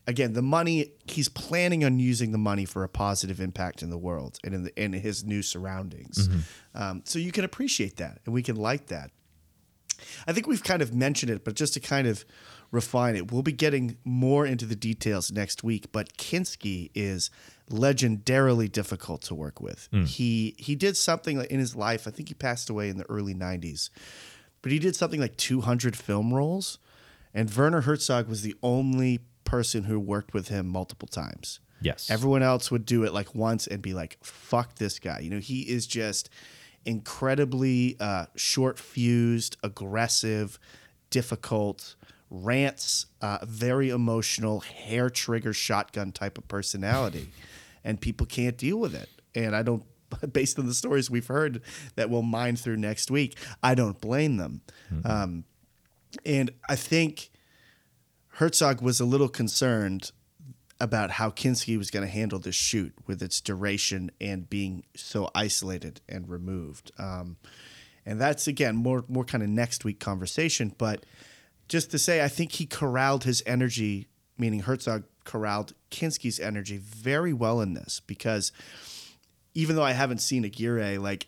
[0.07, 3.97] again the money he's planning on using the money for a positive impact in the
[3.97, 6.27] world and in the, in his new surroundings.
[6.75, 9.11] Um, so you can appreciate that and we can like that.
[10.27, 12.25] I think we've kind of mentioned it, but just to kind of
[12.71, 15.91] refine it, we'll be getting more into the details next week.
[15.91, 17.29] But Kinski is
[17.71, 19.87] legendarily difficult to work with.
[20.05, 22.07] He he did something in his life.
[22.07, 23.89] I think he passed away in the early '90s,
[24.61, 26.79] but he did something like 200 film roles,
[27.33, 31.59] and Werner Herzog was the only person who worked with him multiple times.
[31.83, 35.19] Yes, Everyone else would do it like once and be like, fuck this guy.
[35.19, 36.29] You know, he is just
[36.85, 40.59] incredibly uh, short fused, aggressive,
[41.09, 41.95] difficult,
[42.29, 47.29] rants, uh, very emotional, hair trigger shotgun type of personality.
[47.83, 49.09] and people can't deal with it.
[49.35, 49.83] And I don't,
[50.33, 51.61] based on the stories we've heard
[51.95, 54.61] that we'll mine through next week, I don't blame them.
[55.05, 55.45] Um,
[56.25, 57.29] and I think
[58.35, 60.11] Herzog was a little concerned
[60.79, 65.29] about how Kinski was going to handle this shoot with its duration and being so
[65.35, 66.91] isolated and removed.
[66.97, 67.37] Um,
[68.05, 70.73] and that's again more more kind of next week conversation.
[70.77, 71.05] But
[71.67, 74.07] just to say, I think he corralled his energy,
[74.41, 78.51] meaning Herzog corralled Kinski's energy very well in this because
[79.53, 81.27] even though I haven't seen Aguirre, like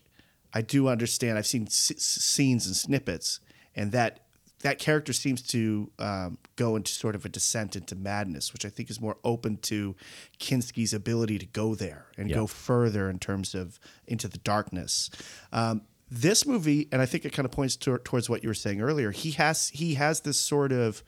[0.54, 1.38] I do understand.
[1.38, 3.40] I've seen s- s- scenes and snippets,
[3.76, 4.20] and that
[4.62, 8.70] that character seems to um, go into sort of a descent into madness, which I
[8.70, 9.96] think is more open to
[10.40, 12.36] Kinski's ability to go there and Yeah.
[12.38, 15.10] go further in terms of into the darkness.
[15.52, 18.54] Um, this movie, and I think it kind of points to, towards what you were
[18.54, 19.12] saying earlier.
[19.12, 21.04] He has he has this sort of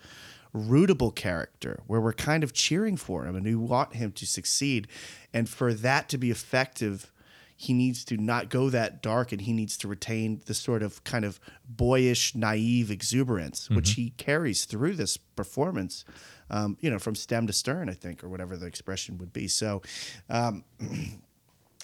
[0.56, 4.88] rootable character where we're kind of cheering for him and we want him to succeed.
[5.34, 7.12] And for that to be effective,
[7.58, 11.04] he needs to not go that dark and he needs to retain the sort of
[11.04, 16.04] kind of boyish, naive exuberance, which he carries through this performance,
[16.50, 19.48] um, you know, from stem to stern, I think, or whatever the expression would be.
[19.48, 19.82] So,
[20.30, 20.63] um,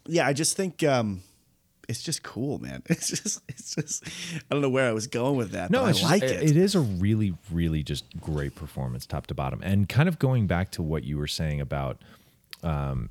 [0.05, 0.83] yeah, I just think.
[0.83, 1.23] Um,
[1.89, 2.83] it's just cool, man.
[2.89, 4.03] It's just, it's just.
[4.07, 5.71] I don't know where I was going with that.
[5.71, 6.43] No, I just- like it.
[6.43, 9.61] It is a really, really just great performance, top to bottom.
[9.63, 11.97] And kind of going back to what you were saying about
[12.63, 13.09] um,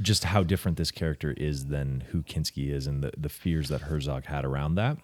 [0.00, 3.82] just how different this character is than who Kinski is, and the the fears that
[3.82, 4.96] Herzog had around that.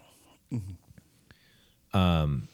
[1.93, 2.47] Um,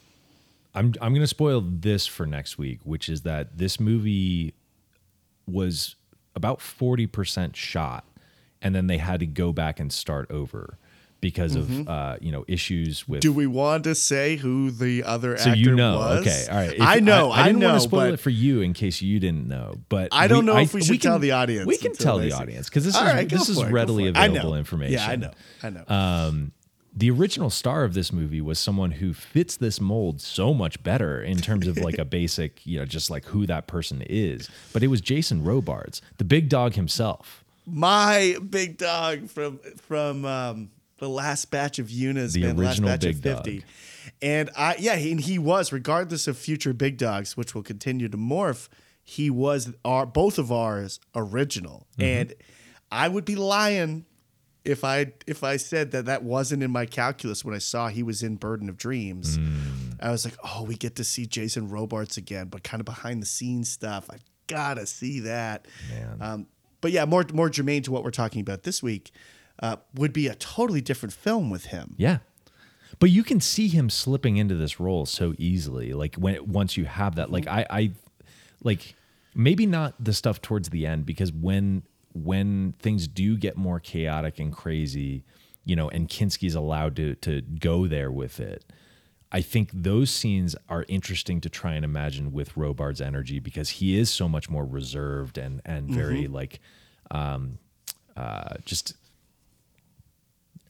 [0.74, 4.54] I'm I'm going to spoil this for next week, which is that this movie
[5.46, 5.96] was
[6.34, 8.04] about forty percent shot,
[8.62, 10.78] and then they had to go back and start over
[11.20, 13.20] because of uh, you know issues with.
[13.20, 16.20] Do we want to say who the other so actor you know, was?
[16.26, 16.72] okay, all right.
[16.74, 19.20] If- I know, I, didn't know, want to spoil it for you in case you
[19.20, 21.92] didn't know, but I don't we- know if we should tell the audience We can
[21.92, 24.06] tell the audience because this All is right, this is it, readily.
[24.06, 24.94] I available information.
[24.94, 25.30] Yeah, I know,
[25.62, 25.84] I know.
[25.88, 26.52] Um,
[26.92, 31.22] the original star of this movie was someone who fits this mold so much better
[31.22, 34.48] in terms of like a basic, you know, just like who that person is.
[34.72, 37.44] But it was Jason Robards, the big dog himself.
[37.66, 42.70] My big dog from from um, the last batch of Yunas, The man, the last
[42.78, 43.62] original batch of big dog.
[44.22, 48.08] And I, yeah, he, and he was, regardless of future big dogs, which will continue
[48.08, 48.68] to morph.
[49.02, 52.02] He was our both of ours original, Mm-hmm.
[52.02, 52.34] and
[52.92, 54.04] I would be lying
[54.64, 58.02] if I if I said that that wasn't in my calculus when I saw he
[58.02, 59.38] was in Burden of Dreams.
[59.38, 59.96] Mm.
[60.02, 63.20] I was like, oh, we get to see Jason Robards again, but kind of behind
[63.22, 64.08] the scenes stuff.
[64.10, 64.16] I
[64.46, 65.66] gotta see that.
[66.20, 66.46] Um,
[66.80, 69.10] but yeah, more more germane to what we're talking about this week
[69.62, 71.94] uh, would be a totally different film with him.
[71.96, 72.18] Yeah.
[72.98, 75.92] But you can see him slipping into this role so easily.
[75.92, 77.90] Like when once you have that, like I, I,
[78.62, 78.94] like
[79.34, 84.38] maybe not the stuff towards the end because when when things do get more chaotic
[84.38, 85.24] and crazy,
[85.64, 88.64] you know, and Kinski's allowed to to go there with it.
[89.32, 93.96] I think those scenes are interesting to try and imagine with Robard's energy because he
[93.98, 96.60] is so much more reserved and and very like
[97.10, 97.58] um
[98.16, 98.94] uh just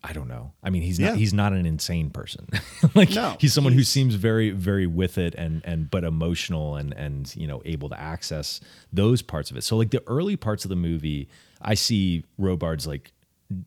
[0.03, 0.53] I don't know.
[0.63, 1.11] I mean, he's Yeah.
[1.11, 2.49] not he's not an insane person.
[2.95, 6.93] like No, he's someone who seems very very with it and and but emotional and
[6.95, 8.61] and you know able to access
[8.93, 9.65] those parts of it.
[9.65, 11.29] So like the early parts of the movie,
[11.61, 13.13] I see Robards like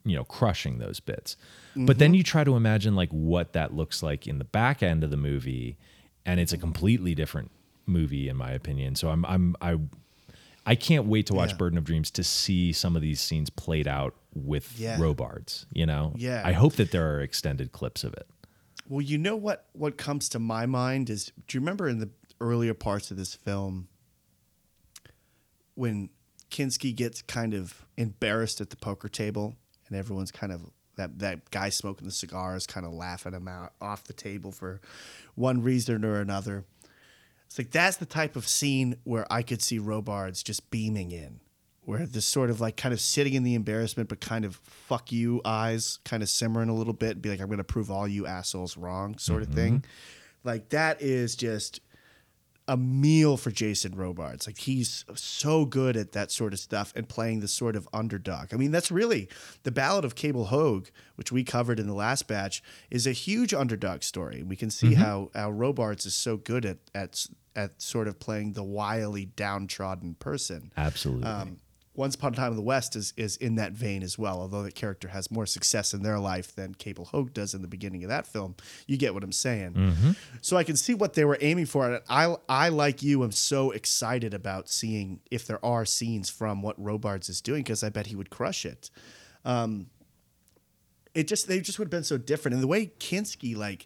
[0.04, 1.36] you know crushing those bits.
[1.76, 2.00] But mm-hmm.
[2.00, 5.12] then you try to imagine like what that looks like in the back end of
[5.12, 5.78] the movie
[6.26, 7.52] and it's a completely different
[7.86, 8.96] movie in my opinion.
[8.96, 9.78] So I'm I'm I
[10.66, 11.58] I can't wait to watch Yeah.
[11.58, 15.00] Burden of Dreams to see some of these scenes played out with Yeah.
[15.00, 15.66] Robards.
[15.74, 16.42] You know, Yeah.
[16.46, 18.28] I hope that there are extended clips of it.
[18.88, 19.68] Well, you know what?
[19.74, 22.10] What comes to my mind is, do you remember in the
[22.40, 23.88] earlier parts of this film
[25.76, 26.10] when
[26.52, 29.56] Kinski gets kind of embarrassed at the poker table,
[29.94, 30.62] and everyone's kind of
[30.96, 34.82] that that guy smoking the cigars, kind of laughing him out off the table for
[35.36, 36.66] one reason or another.
[37.46, 41.40] It's like that's the type of scene where I could see Robards just beaming in,
[41.84, 45.12] where this sort of like kind of sitting in the embarrassment, but kind of fuck
[45.12, 47.92] you eyes kind of simmering a little bit, and be like, I'm going to prove
[47.92, 49.58] all you assholes wrong, sort of mm-hmm.
[49.58, 49.86] thing.
[50.44, 51.80] Like that is just
[52.68, 54.48] a meal for Jason Robards.
[54.48, 58.54] Like he's so good at that sort of stuff and playing the sort of underdog.
[58.54, 59.28] I mean, that's really
[59.64, 63.54] the Ballad of Cable Hogue, which we covered in the last batch, is a huge
[63.54, 64.44] underdog story.
[64.44, 68.54] We can see how how Robards is so good at at at sort of playing
[68.54, 70.72] the wily downtrodden person.
[70.78, 71.26] Absolutely.
[71.26, 71.58] Um,
[71.96, 74.40] Once Upon a Time in the West is is in that vein as well.
[74.40, 77.68] Although that character has more success in their life than Cable Hogue does in the
[77.68, 78.56] beginning of that film,
[78.88, 80.16] you get what I'm saying.
[80.42, 81.88] So I can see what they were aiming for.
[81.92, 86.62] And I I like you am so excited about seeing if there are scenes from
[86.64, 88.90] what Robards is doing because I bet he would crush it.
[89.46, 89.88] Um,
[91.14, 92.54] it just they just would have been so different.
[92.56, 93.86] And the way Kinski like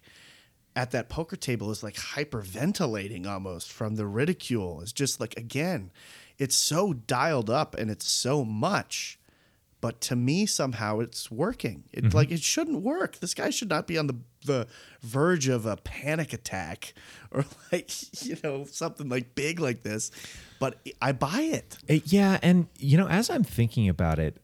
[0.74, 4.80] at that poker table is like hyperventilating almost from the ridicule.
[4.80, 5.90] It's just like again,
[6.38, 9.18] it's so dialed up and it's so much.
[9.80, 11.84] But to me, somehow it's working.
[11.92, 13.20] It like it shouldn't work.
[13.20, 14.66] This guy should not be on the the
[15.02, 16.94] verge of a panic attack
[17.30, 17.90] or like
[18.24, 20.10] you know something like big like this.
[20.58, 21.78] But I buy it.
[21.88, 24.38] Uh, yeah, and you know, as I'm thinking about it,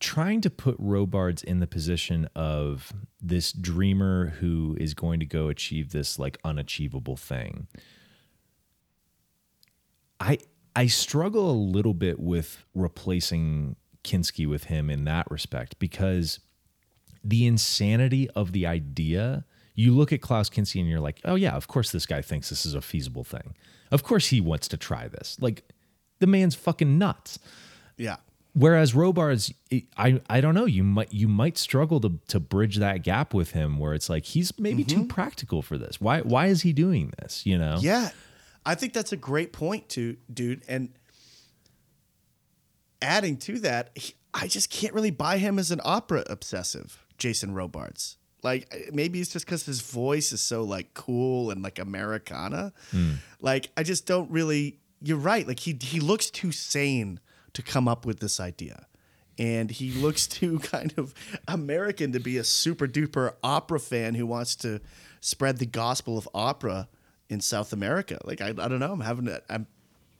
[0.00, 5.48] trying to put Robards in the position of this dreamer who is going to go
[5.48, 7.68] achieve this like unachievable thing.
[10.18, 10.38] I
[10.76, 16.40] I struggle a little bit with replacing Kinski with him in that respect because
[17.22, 19.44] the insanity of the idea.
[19.74, 22.50] You look at Klaus Kinski and you're like, oh yeah, of course this guy thinks
[22.50, 23.54] this is a feasible thing.
[23.90, 25.36] Of course he wants to try this.
[25.40, 25.64] Like
[26.18, 27.38] the man's fucking nuts.
[27.96, 28.16] Yeah.
[28.52, 29.54] Whereas Robards,
[29.96, 30.66] I I don't know.
[30.66, 34.24] You might you might struggle to to bridge that gap with him, where it's like
[34.24, 35.06] he's maybe too mm-hmm.
[35.06, 36.00] practical for this.
[36.00, 37.46] Why why is he doing this?
[37.46, 37.78] You know?
[37.80, 38.10] Yeah.
[38.64, 40.62] I think that's a great point too, dude.
[40.68, 40.90] And
[43.02, 47.54] adding to that, he- I just can't really buy him as an opera obsessive, Jason
[47.54, 48.16] Robards.
[48.42, 52.72] Like eh, maybe it's just because his voice is so like cool and like Americana.
[52.90, 53.14] Hmm.
[53.40, 54.78] Like I just don't really.
[55.02, 55.46] You're right.
[55.48, 57.20] Like he he looks too sane
[57.54, 58.86] to come up with this idea.
[59.38, 61.12] And he looks too kind of
[61.48, 64.80] American to be a super duper opera fan who wants to
[65.20, 66.88] spread the gospel of opera
[67.30, 68.18] in South America.
[68.24, 68.92] Like I, I don't know.
[68.92, 69.66] I'm having a, I'm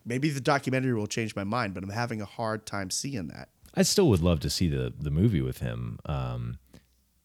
[0.06, 3.48] maybe the documentary will change my mind, but I'm having a hard time seeing that.
[3.74, 5.98] I still would love to see the the movie with him.
[6.06, 6.58] Um,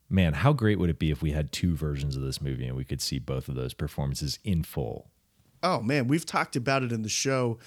[0.10, 2.76] man, how great would it be if we had two versions of this movie and
[2.76, 5.10] we could see both of those performances in full?
[5.64, 7.60] Oh man, we've talked about it in the show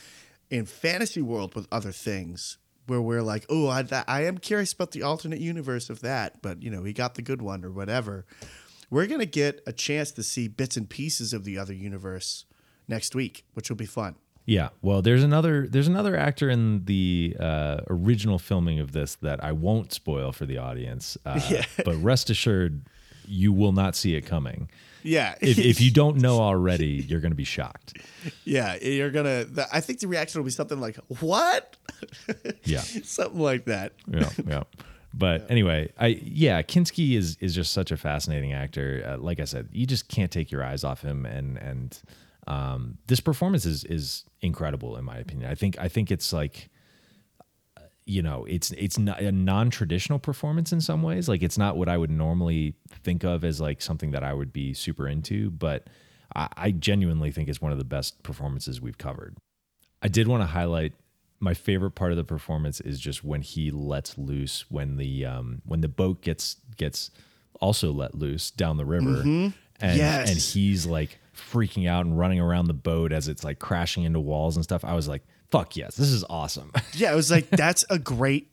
[0.51, 4.93] in fantasy world with other things where we're like, oh, I, I am curious about
[4.93, 8.25] the alternate universe of that, but you know, he got the good one or whatever.
[8.91, 12.45] We're gonna get a chance to see bits and pieces of the other universe
[12.89, 14.15] next week, which will be fun.
[14.47, 19.45] Yeah, well, there's another there's another actor in the uh, original filming of this that
[19.45, 21.65] I won't spoil for the audience, uh, Yeah.
[21.85, 22.81] but rest assured,
[23.27, 24.71] you will not see it coming.
[25.03, 27.99] Yeah, If, if you don't know already, you're going to be shocked.
[28.45, 29.45] yeah, you're gonna.
[29.45, 31.77] The, I think the reaction will be something like, "What?"
[32.65, 33.93] Yeah, something like that.
[34.11, 34.63] yeah, yeah.
[35.15, 39.03] But anyway, I yeah, Kinski is is just such a fascinating actor.
[39.07, 42.01] Uh, like I said, you just can't take your eyes off him, and and
[42.47, 45.51] um, this performance is is incredible in my opinion.
[45.51, 46.69] I think I think it's like
[47.77, 51.29] uh, you know it's it's not a non-traditional performance in some ways.
[51.29, 54.53] Like it's not what i would normally think of as like something that i would
[54.53, 55.51] be super into.
[55.51, 55.89] But
[56.37, 59.37] i, I genuinely think it's one of the best performances we've covered.
[60.03, 60.93] I did want to highlight
[61.41, 65.63] my favorite part of the performance is just when he lets loose when the um
[65.65, 67.11] when the boat gets gets
[67.61, 70.31] also let loose down the river and Yes.
[70.31, 74.19] and he's like freaking out and running around the boat as it's like crashing into
[74.21, 75.23] walls and stuff i was like
[75.53, 78.53] fuck yes this is awesome Yeah, it was like that's a great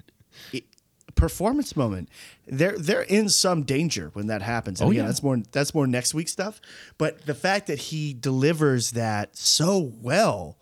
[1.15, 2.09] performance moment.
[2.47, 4.81] They're they're in some danger when that happens.
[4.81, 5.07] And Oh, again, yeah.
[5.07, 6.59] that's more that's more next week stuff.
[6.97, 10.57] But the fact that he delivers that so well,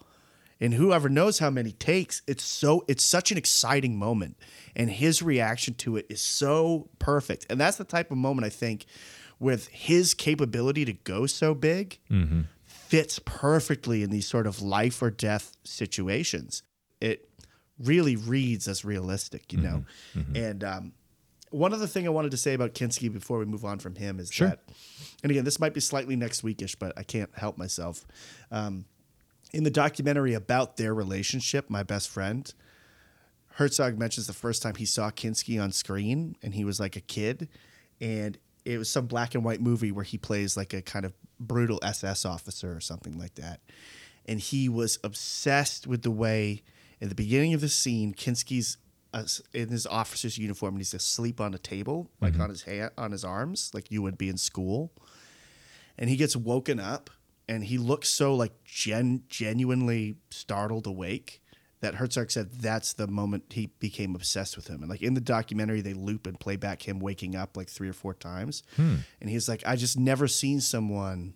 [0.64, 4.38] and whoever knows how many takes, it's so it's such an exciting moment,
[4.76, 7.46] and his reaction to it is so perfect.
[7.50, 8.86] And that's the type of moment I think,
[9.40, 12.00] with his capability to go so big,
[12.64, 16.64] fits perfectly in these sort of life or death situations.
[17.02, 17.28] It
[17.80, 19.84] really reads as realistic, you know.
[20.36, 20.94] And um,
[21.50, 24.20] one other thing I wanted to say about Kinski before we move on from him
[24.20, 24.50] is Sure.
[24.50, 24.64] that,
[25.24, 28.06] and again, this might be slightly next weekish, but I can't help myself.
[28.52, 28.86] Um,
[29.54, 32.52] in the documentary about their relationship, my best friend,
[33.56, 37.02] Herzog mentions the first time he saw Kinski on screen, and he was like a
[37.02, 37.48] kid,
[38.02, 41.14] and it was some black and white movie where he plays like a kind of
[41.40, 43.62] brutal SS officer or something like that,
[44.26, 46.64] and he was obsessed with the way
[47.00, 48.78] in the beginning of the scene Kinski's
[49.14, 52.90] uh, in his officer's uniform and he's asleep on a table, like on his hand,
[52.98, 54.92] on his arms, like you would be in school,
[56.00, 57.12] and he gets woken up
[57.48, 61.42] and he looks so like gen- genuinely startled awake
[61.82, 64.82] that Herzog said that's the moment he became obsessed with him.
[64.82, 67.90] And like in the documentary, they loop and play back him waking up like three
[67.90, 68.64] or four times.
[68.78, 68.98] Hmm.
[69.20, 71.34] And he's like, I just never seen someone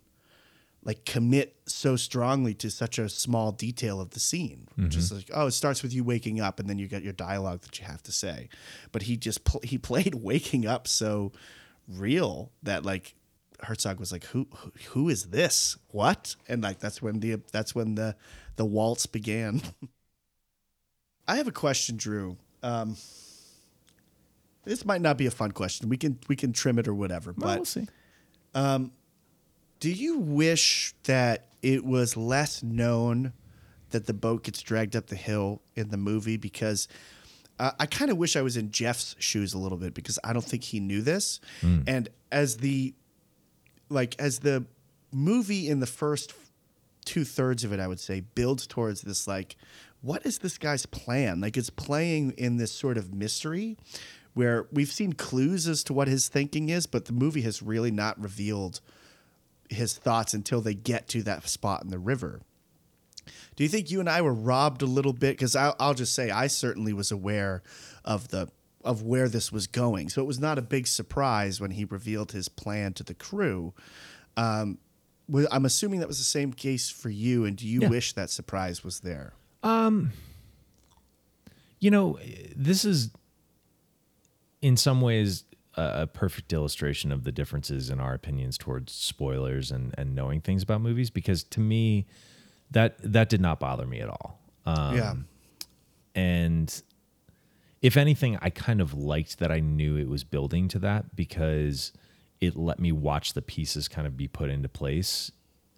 [0.85, 4.69] like commit so strongly to such a small detail of the scene.
[4.87, 5.17] Just mm-hmm.
[5.17, 7.77] like, oh, it starts with you waking up, and then you got your dialogue that
[7.77, 8.47] you have to say.
[8.93, 11.33] But he just pl- he played waking up so
[11.89, 13.15] real that like
[13.61, 15.77] Herzog was like, who who, who is this?
[15.89, 16.35] What?
[16.47, 18.15] And like that's when the that's when the
[18.55, 19.61] the waltz began.
[21.27, 22.37] I have a question, Drew.
[22.63, 22.95] Um,
[24.63, 25.89] this might not be a fun question.
[25.89, 27.33] We can we can trim it or whatever.
[27.37, 27.87] Well, but we'll see.
[29.79, 33.33] do you wish that it was less known
[33.89, 36.37] that the boat gets dragged up the hill in the movie?
[36.37, 36.87] Because
[37.59, 40.33] uh, I kind of wish I was in Jeff's shoes a little bit because I
[40.33, 41.39] don't think he knew this.
[41.87, 42.93] And as the
[43.89, 44.65] like as the
[45.11, 46.33] movie in the first
[47.05, 49.55] two thirds of it, I would say, builds towards this like,
[50.01, 51.41] what is this guy's plan?
[51.41, 53.77] Like it's playing in this sort of mystery
[54.33, 57.89] where we've seen clues as to what his thinking is, but the movie has really
[57.89, 58.81] not revealed
[59.69, 62.41] his thoughts until they get to that spot in the river.
[63.55, 65.31] Do you think you and I were robbed a little bit?
[65.31, 67.63] Because I'll, I'll just say I certainly was aware
[68.05, 68.49] of the
[68.87, 72.31] of where this was going, so it was not a big surprise when he revealed
[72.31, 73.73] his plan to the crew.
[74.35, 74.77] Um,
[75.51, 77.89] I'm assuming that was the same case for you, and do you Yeah.
[77.89, 79.33] wish that surprise was there?
[81.79, 82.17] You know,
[82.55, 83.11] this is
[84.61, 85.43] in some ways
[85.75, 90.41] a, a perfect illustration of the differences in our opinions towards spoilers and, and knowing
[90.41, 92.07] things about movies because to me
[92.71, 94.39] that that did not bother me at all.
[94.65, 95.13] Um, yeah,
[96.15, 96.81] and
[97.81, 101.91] if anything, I kind of liked that I knew it was building to that because
[102.41, 105.31] it let me watch the pieces kind of be put into place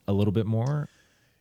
[0.08, 0.88] a little bit more.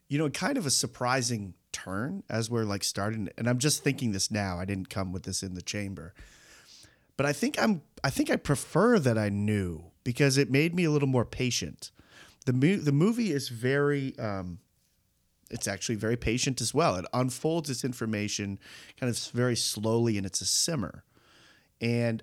[0.08, 3.28] you know, kind of a surprising turn as we're like starting.
[3.36, 4.58] And I'm just thinking this now.
[4.58, 6.14] I didn't come with this in the chamber,
[7.16, 7.82] but I think I'm.
[8.04, 11.90] I think I prefer that I knew because it made me a little more patient.
[12.46, 14.18] the mo- The movie is very.
[14.18, 14.58] Um,
[15.50, 16.96] it's actually very patient as well.
[16.96, 18.58] It unfolds its information
[18.98, 21.04] kind of very slowly, and it's a simmer.
[21.80, 22.22] And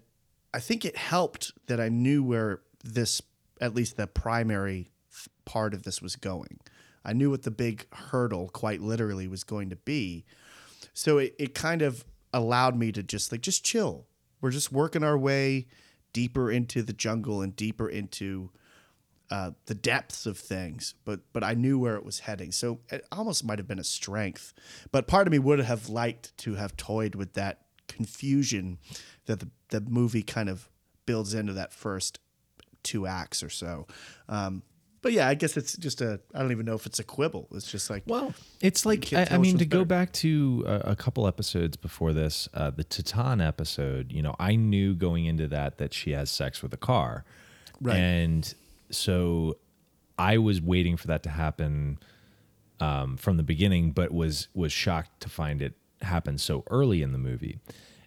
[0.54, 3.22] I think it helped that I knew where this,
[3.60, 4.92] at least the primary
[5.46, 6.60] part of this was going.
[7.04, 10.26] I knew what the big hurdle, quite literally, was going to be.
[10.94, 14.08] So it, it kind of allowed me to just like, just chill.
[14.42, 15.68] We're just working our way
[16.14, 18.50] deeper into the jungle and deeper into
[19.30, 22.52] uh, the depths of things, but but I knew where it was heading.
[22.52, 24.54] So it almost might have been a strength.
[24.92, 28.78] But part of me would have liked to have toyed with that confusion
[29.26, 30.70] that the, the movie kind of
[31.06, 32.20] builds into that first
[32.84, 33.88] two acts or so.
[34.30, 34.64] Um,
[35.02, 36.20] but yeah, I guess it's just a.
[36.34, 37.48] I don't even know if it's a quibble.
[37.52, 40.96] It's just like Well, it's like I, I mean to go back to a, a
[40.96, 44.12] couple episodes before this, uh, the Titane episode.
[44.12, 47.24] You know, I knew going into that that she has sex with a car,
[47.82, 47.98] Right.
[47.98, 48.54] And
[48.90, 49.58] so
[50.18, 52.00] I was waiting for that to happen
[52.80, 57.12] um, from the beginning, but was was shocked to find it happen so early in
[57.12, 57.60] the movie.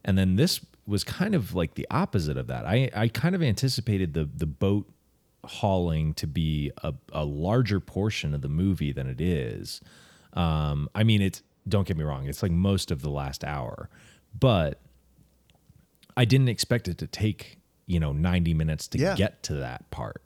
[0.04, 2.64] And then this was kind of like the opposite of that.
[2.66, 4.90] I I kind of anticipated the the boat
[5.44, 9.80] hauling to be a, a larger portion of the movie than it is.
[10.34, 13.88] Um, I mean, it's don't get me wrong, it's like most of the last hour,
[14.38, 14.80] but
[16.16, 19.14] I didn't expect it to take you know 90 minutes to Yeah.
[19.16, 20.22] get to that part.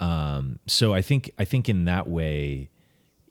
[0.00, 2.70] Um, so I think I think in that way,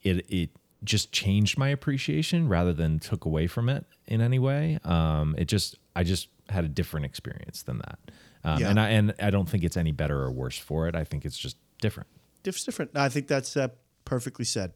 [0.02, 0.50] it it
[0.82, 4.78] just changed my appreciation rather than took away from it in any way.
[4.84, 7.98] Um, it just I just had a different experience than that.
[8.44, 8.70] Um, Yeah.
[8.70, 10.94] And I and I don't think it's any better or worse for it.
[10.94, 12.08] I think it's just different.
[12.44, 12.92] It's different.
[12.96, 13.68] I think that's uh,
[14.04, 14.72] perfectly said.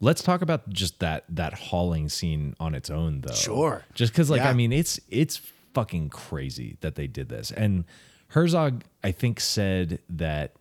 [0.00, 3.34] Let's talk about just that that hauling scene on its own, though.
[3.34, 3.84] Sure.
[3.94, 4.50] Just because, like, Yeah.
[4.50, 5.40] I mean, it's it's
[5.74, 7.50] fucking crazy that they did this.
[7.50, 7.84] And
[8.28, 10.54] Herzog, I think, said that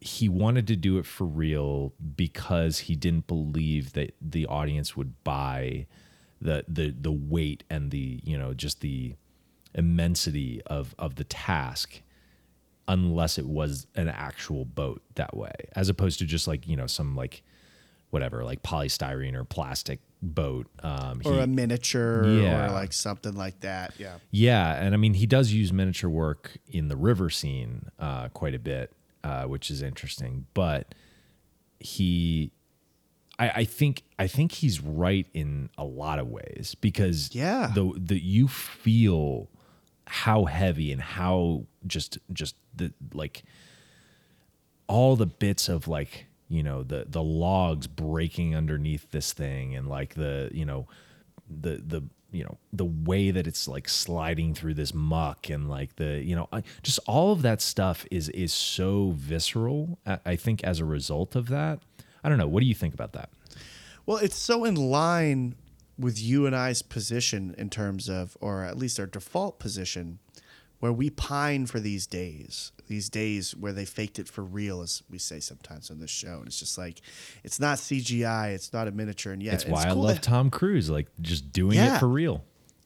[0.00, 5.22] he wanted to do it for real because he didn't believe that the audience would
[5.24, 5.86] buy
[6.40, 9.14] the the the weight and the you know just the
[9.74, 12.02] immensity of of the task
[12.86, 16.86] unless it was an actual boat that way as opposed to just like you know
[16.86, 17.42] some like
[18.10, 22.70] whatever like polystyrene or plastic boat um Or he- a miniature Yeah.
[22.70, 23.94] or like something like that.
[23.98, 24.16] Yeah.
[24.30, 28.54] yeah, and I mean he does use miniature work in the river scene uh, quite
[28.54, 28.92] a bit,
[29.24, 30.46] uh, which is interesting.
[30.54, 30.94] But
[31.80, 32.50] he,
[33.38, 37.70] I, I think, I think he's right in a lot of ways because Yeah.
[37.74, 39.48] the the you feel
[40.06, 43.42] how heavy and how just just the like
[44.86, 49.86] all the bits of like you know the the logs breaking underneath this thing and
[49.86, 50.86] like the you know
[51.48, 55.96] the the you know the way that it's like sliding through this muck and like
[55.96, 60.36] the you know I, just all of that stuff is is so visceral I, I
[60.36, 61.80] think as a result of that.
[62.22, 62.48] I don't know.
[62.48, 63.30] What do you think about that?
[64.06, 65.54] Well, it's so in line
[65.98, 70.18] with you and I's position in terms of, or at least our default position,
[70.80, 75.02] where we pine for these days, these days where they faked it for real, as
[75.10, 76.38] we say sometimes on this show.
[76.38, 77.00] And it's just like,
[77.44, 80.14] it's not CGI, it's not a miniature, and yet it's it's why cool i love
[80.16, 81.96] that- tom cruise like just doing Yeah.
[81.96, 82.44] it for real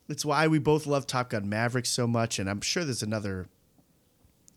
[0.09, 3.49] it's why we both love Top Gun Maverick so much, and I'm sure there's another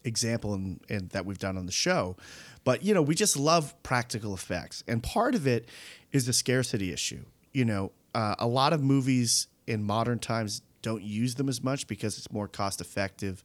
[0.03, 2.17] example in, in that we've done on the show.
[2.63, 5.69] But you know, we just love practical effects, and part of it
[6.11, 7.23] is the scarcity issue.
[7.53, 11.87] You know, uh, a lot of movies in modern times don't use them as much
[11.87, 13.43] because it's more cost effective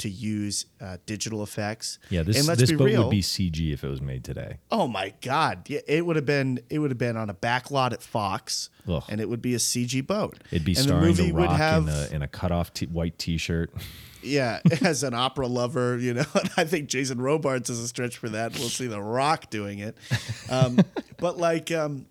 [0.00, 1.98] to use uh, digital effects.
[2.10, 4.24] yeah this and let's this be boat real, would be cg if it was made
[4.24, 5.68] today Oh my God!
[5.68, 8.70] Yeah, it would have been it would have been on a back lot at Fox,
[8.88, 9.02] Ugh.
[9.08, 10.38] and it would be a CG boat.
[10.50, 13.72] it'd be and starring the, rock in a in a cut off t- white t-shirt
[14.22, 18.18] Yeah, as an opera lover, you know, and I think Jason Robards is a stretch
[18.18, 18.52] for that.
[18.58, 19.96] We'll see The Rock doing it,
[20.50, 20.78] um,
[21.16, 22.04] but like, um,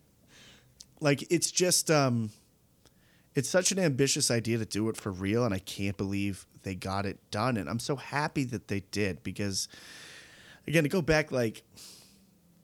[1.02, 2.32] like it's just, um,
[3.36, 6.76] it's such an ambitious idea to do it for real, and I can't believe they
[6.76, 7.57] got it done.
[7.57, 9.68] And I'm so happy that they did because,
[10.68, 11.64] again, to go back, like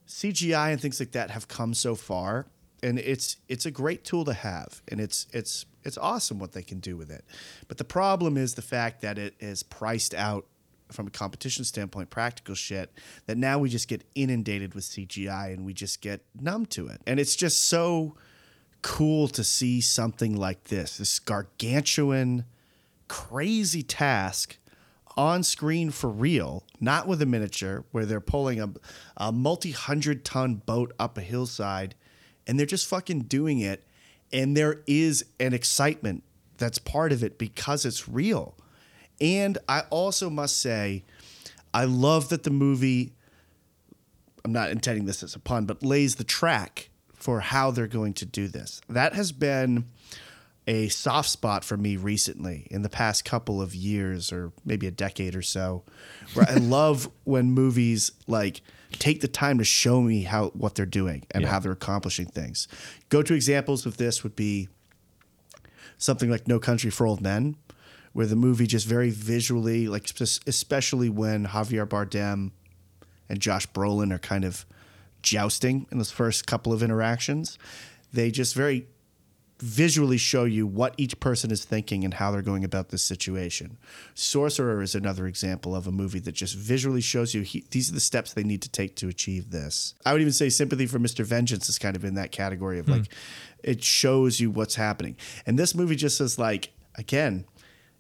[0.08, 2.46] CGI and things like that have come so far,
[2.84, 6.64] and it's it's a great tool to have, and it's it's it's awesome what they
[6.64, 7.26] can do with it.
[7.68, 10.46] But the problem is the fact that it is priced out
[10.92, 12.92] from a competition standpoint, practical shit.
[13.26, 17.02] That now we just get inundated with CGI, and we just get numb to it,
[17.08, 18.16] and it's just so
[18.86, 22.46] cool to see something like this, this gargantuan,
[23.08, 24.58] crazy task
[25.18, 28.74] on screen for real, not with a miniature where they're pulling a,
[29.18, 31.96] a multi hundred ton boat up a hillside
[32.48, 33.84] and they're just fucking doing it.
[34.34, 36.24] And there is an excitement
[36.58, 38.56] that's part of it because it's real.
[39.22, 41.04] And I also must say,
[41.74, 43.14] I love that the movie,
[44.44, 48.14] I'm not intending this as a pun, but lays the track for how they're going
[48.14, 48.82] to do this.
[48.90, 49.86] That has been
[50.68, 54.92] a soft spot for me recently in the past couple of years or maybe a
[54.92, 55.84] decade or so
[56.34, 58.62] where I love when movies like
[58.92, 61.50] take the time to show me how what they're doing and Yeah.
[61.52, 62.68] how they're accomplishing things.
[63.10, 64.68] Go to examples of this would be
[65.98, 67.56] something like No Country for Old Men
[68.14, 70.10] where the movie just very visually like
[70.48, 72.52] especially when Javier Bardem
[73.30, 74.66] and Josh Brolin are kind of
[75.22, 77.58] jousting in those first couple of interactions.
[78.14, 78.88] They just very
[79.60, 83.78] visually show you what each person is thinking and how they're going about this situation.
[84.14, 87.94] Sorcerer is another example of a movie that just visually shows you he, these are
[87.94, 89.96] the steps they need to take to achieve this.
[90.06, 91.24] I would even say Sympathy for Mr.
[91.24, 92.94] Vengeance is kind of in that category of hmm.
[92.94, 93.14] like
[93.64, 95.16] it shows you what's happening.
[95.46, 97.46] And this movie just says like again,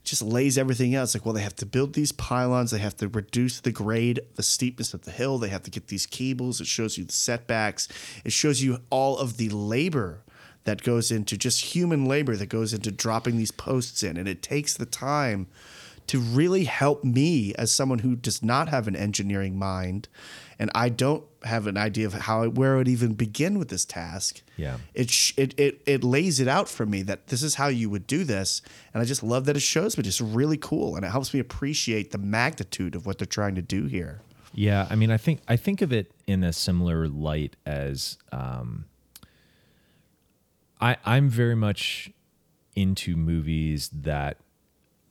[0.03, 1.03] just lays everything out.
[1.03, 2.71] It's like, well, they have to build these pylons.
[2.71, 5.37] They have to reduce the grade, the steepness of the hill.
[5.37, 6.61] They have to get these cables.
[6.61, 7.87] It shows you the setbacks.
[8.23, 10.21] It shows you all of the labor
[10.65, 14.17] that goes into just human labor that goes into dropping these posts in.
[14.17, 15.47] And it takes the time
[16.07, 20.07] to really help me as someone who does not have an engineering mind
[20.59, 23.85] and I don't have an idea of how where it would even begin with this
[23.85, 24.77] task Yeah.
[24.93, 27.89] it, sh- it it it lays it out for me that this is how you
[27.89, 28.61] would do this
[28.93, 31.39] and i just love that it shows me it's really cool and it helps me
[31.39, 34.21] appreciate the magnitude of what they're trying to do here
[34.53, 38.85] Yeah, I mean, I think I think of it in a similar light as um,
[40.79, 42.11] I I'm very much
[42.75, 44.37] into movies that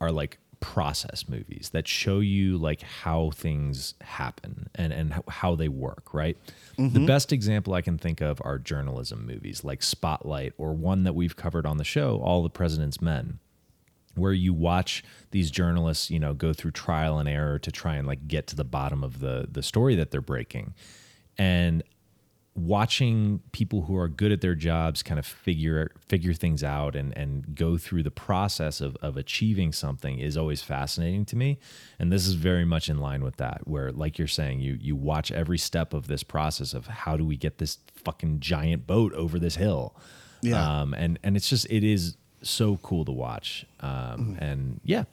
[0.00, 5.54] are like process movies that show you like how things happen and and how- how
[5.54, 6.38] they work, right?
[6.76, 7.06] The mm-hmm.
[7.06, 11.36] best example I can think of are journalism movies like Spotlight or one that we've
[11.36, 13.40] covered on the show, All the President's Men
[14.14, 15.02] where you watch
[15.32, 18.56] these journalists, you know, go through trial and error to try and like get to
[18.56, 20.74] the bottom of the the story that they're breaking.
[21.36, 21.82] And
[22.56, 27.16] watching people who are good at their jobs kind of figure figure things out and
[27.18, 31.58] and go through the process of of achieving something is always fascinating to me.
[31.98, 34.94] And this is very much in line with that where like you're saying you you
[34.94, 39.12] watch every step of this process of how do we get this fucking giant boat
[39.14, 39.96] over this hill?
[40.40, 40.80] Yeah.
[40.80, 43.66] um and and it's just it is so cool to watch.
[43.80, 45.04] Um and yeah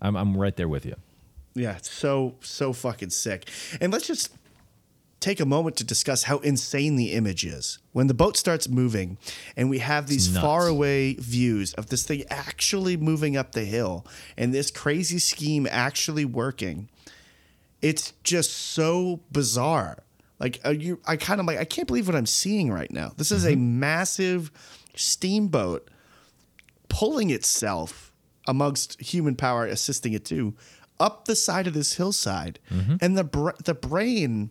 [0.00, 0.94] i'm i'm right there with you.
[1.56, 3.48] Yeah, it's so so fucking sick.
[3.80, 4.32] And let's just
[5.24, 7.78] take a moment to discuss how insane the image is.
[7.92, 9.16] When the boat starts moving
[9.56, 14.06] and we have these faraway views of this thing actually moving up the hill
[14.36, 16.90] and this crazy scheme actually working.
[17.80, 20.02] It's just so bizarre.
[20.38, 23.12] Like uh, you I kind of like I can't believe what I'm seeing right now.
[23.16, 24.50] This is a massive
[24.94, 25.88] steamboat
[26.88, 28.12] pulling itself
[28.46, 30.54] amongst human power assisting it too
[31.00, 32.58] up the side of this hillside
[33.00, 34.50] and the br- the brain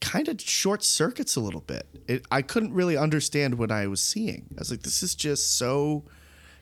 [0.00, 1.86] kind of short circuits a little bit.
[2.08, 4.46] It, i couldn't really understand what i was seeing.
[4.56, 6.04] I was like this is just so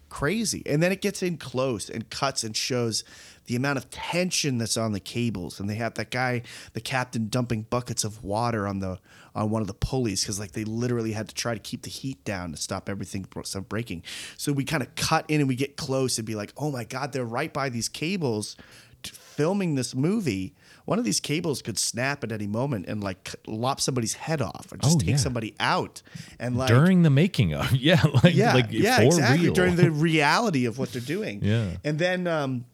[0.08, 0.62] crazy.
[0.66, 3.04] And then it gets in close and cuts and shows
[3.46, 5.60] the amount of tension that's on the cables.
[5.60, 8.98] And they have that guy the captain dumping buckets of water on the
[9.34, 11.90] on one of the pulleys because like they literally had to try to keep the
[11.90, 14.02] heat down to stop everything from breaking.
[14.36, 16.84] So we kind of cut in and we get close and be like oh my
[16.84, 18.56] god they're right by these cables
[19.04, 20.54] filming this movie
[20.88, 24.72] one of these cables could snap at any moment and like lop somebody's head off
[24.72, 25.16] or just Oh, take yeah.
[25.16, 26.00] somebody out
[26.40, 29.44] and like during the making of yeah like yeah, like yeah, exactly.
[29.44, 29.52] real.
[29.52, 31.44] During the reality of what they're doing.
[31.44, 31.72] Yeah.
[31.84, 32.64] And then um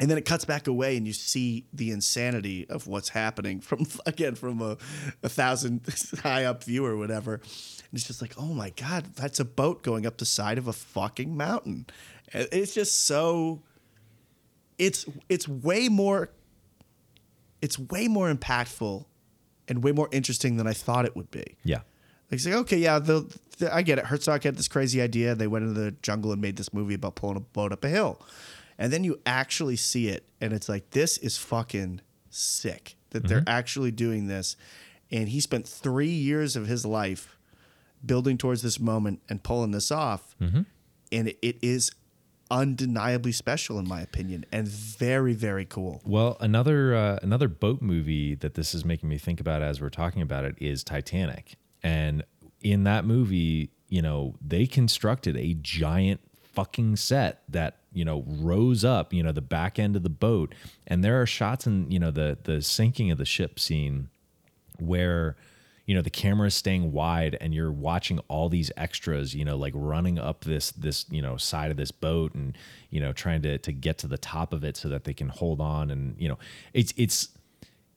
[0.00, 3.86] and then it cuts back away and you see the insanity of what's happening from
[4.06, 4.76] again from a,
[5.22, 5.82] a thousand
[6.24, 7.34] high up view or whatever.
[7.34, 10.66] And it's just like, oh my God, that's a boat going up the side of
[10.66, 11.86] a fucking mountain.
[12.32, 13.62] And It's just so
[14.78, 16.30] it's it's way more
[17.66, 19.04] it's way more impactful
[19.66, 21.56] and way more interesting than I thought it would be.
[21.64, 21.78] yeah
[22.30, 24.04] Like, it's like, okay, yeah, the, the, I get it.
[24.06, 25.34] Herzog had this crazy idea.
[25.34, 27.88] They went into the jungle and made this movie about pulling a boat up a
[27.88, 28.22] hill.
[28.78, 33.40] And then you actually see it, and it's like, this is fucking sick that they're
[33.40, 33.48] mm-hmm.
[33.48, 34.56] actually doing this.
[35.10, 37.36] And he spent three years of his life
[38.04, 40.36] building towards this moment and pulling this off.
[40.40, 40.62] Mm-hmm.
[41.10, 41.90] And it, it is
[42.50, 46.00] undeniably special, in my opinion, and very, very cool.
[46.04, 49.90] Well, another uh, another boat movie that this is making me think about as we're
[49.90, 51.56] talking about it is Titanic.
[51.82, 52.24] And
[52.62, 56.20] in that movie, you know, they constructed a giant
[56.54, 60.54] fucking set that, you know, rose up, you know, the back end of the boat.
[60.86, 64.08] And there are shots in, you know, the the sinking of the ship scene
[64.78, 65.36] where
[65.86, 69.56] you know the camera is staying wide and you're watching all these extras you know
[69.56, 72.58] like running up this this you know side of this boat and
[72.90, 75.28] you know trying to to get to the top of it so that they can
[75.28, 76.38] hold on and you know
[76.74, 77.28] it's it's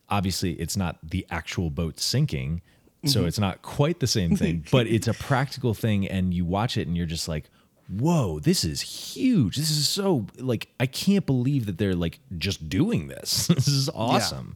[0.08, 2.62] obviously it's not the actual boat sinking
[3.06, 3.28] so mm-hmm.
[3.28, 6.88] it's not quite the same thing but it's a practical thing and you watch it
[6.88, 7.50] and you're just like
[7.98, 9.56] whoa this is huge.
[9.58, 13.48] This is so like i can't believe that they're like just doing this.
[13.60, 14.56] This is awesome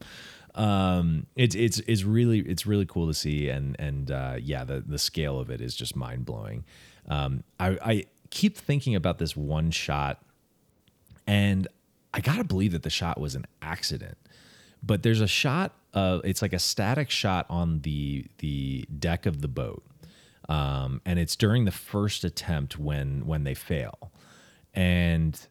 [0.56, 4.82] um it's it's it's really it's really cool to see and and uh yeah the
[4.82, 6.64] the scale of it is just mind-blowing
[7.08, 10.22] um i i keep thinking about this one shot
[11.26, 11.68] and
[12.14, 14.18] I gotta believe that the shot was an accident.
[14.84, 19.42] But there's a shot of it's like a static shot on the the deck of
[19.42, 19.84] the boat,
[20.50, 24.12] um, and it's during the first attempt when when they fail,
[24.74, 25.48] and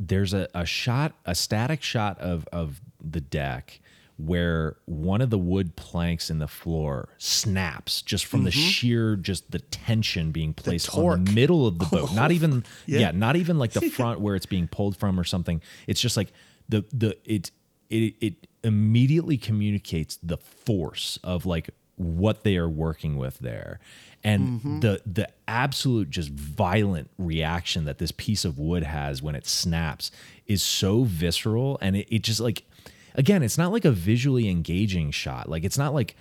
[0.00, 3.80] there's a, a shot a static shot of of the deck
[4.18, 8.60] where one of the wood planks in the floor snaps just from the mm-hmm.
[8.60, 13.00] sheer just the tension being placed on the middle of the boat not even Yeah.
[13.00, 15.60] yeah not even like the front where it's being pulled from or something.
[15.86, 16.32] It's just like
[16.68, 17.50] the the it
[17.90, 23.80] it it immediately communicates the force of like what they are working with there.
[24.24, 24.80] And mm-hmm.
[24.80, 30.10] the the absolute just violent reaction that this piece of wood has when it snaps
[30.46, 32.64] is so visceral and it, it just like
[33.14, 35.48] again, it's not like a visually engaging shot.
[35.48, 36.16] Like it's not like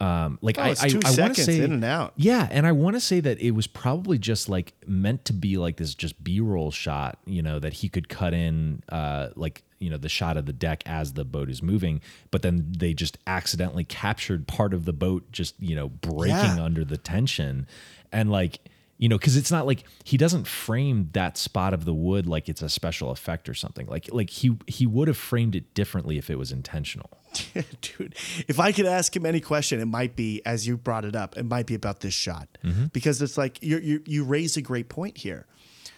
[0.00, 2.14] um like Oh, I it's I, want to say in and out.
[2.16, 5.58] yeah, and I want to say that it was probably just like meant to be
[5.58, 9.90] like this just B-roll shot, you know, that he could cut in uh like, you
[9.90, 12.00] know, the shot of the deck as the boat is moving,
[12.30, 16.62] but then they just accidentally captured part of the boat just, you know, breaking Yeah.
[16.64, 17.66] under the tension
[18.10, 18.60] and like
[19.00, 22.48] you know because it's not like he doesn't frame that spot of the wood like
[22.48, 26.18] it's a special effect or something like like he he would have framed it differently
[26.18, 27.10] if it was intentional
[27.80, 28.14] Dude,
[28.48, 31.36] if I could ask him any question, it might be as you brought it up.
[31.36, 32.86] It might be about this shot Mm-hmm.
[32.86, 35.46] because it's like you you you raise a great point here.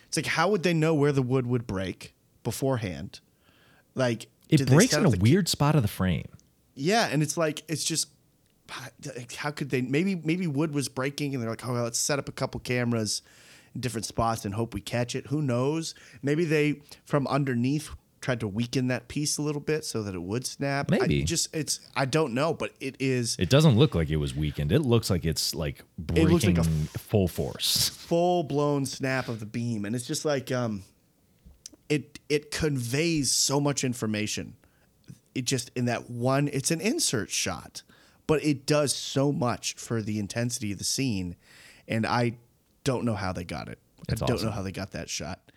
[0.07, 3.21] It's like how would they know where the wood would break beforehand?
[3.95, 6.29] Like it breaks in a weird spot of the frame
[6.75, 8.09] Yeah, and it's like it's just
[9.37, 9.83] how could they?
[9.83, 12.61] Maybe maybe wood was breaking, and they're like, oh, well, let's set up a couple
[12.61, 13.23] cameras
[13.75, 15.27] in different spots and hope we catch it.
[15.29, 15.95] Who knows?
[16.23, 17.91] Maybe they from underneath
[18.23, 20.91] tried to weaken that piece a little bit so that it would snap.
[20.93, 21.25] I Maybe.
[21.25, 24.73] just it's I don't know, but it is it doesn't look like it was weakened
[24.73, 26.65] it looks like it's like breaking looks like a
[26.99, 30.85] full force full blown snap of the beam, and it's just like um,
[31.89, 34.57] it it conveys so much information.
[35.35, 37.83] It just in that one, it's an insert shot,
[38.33, 41.37] but it does so much for the intensity of the scene,
[41.87, 42.39] and I
[42.83, 43.79] don't know how they got it.
[44.09, 44.47] It's I don't awesome.
[44.47, 45.53] know how they got that shot.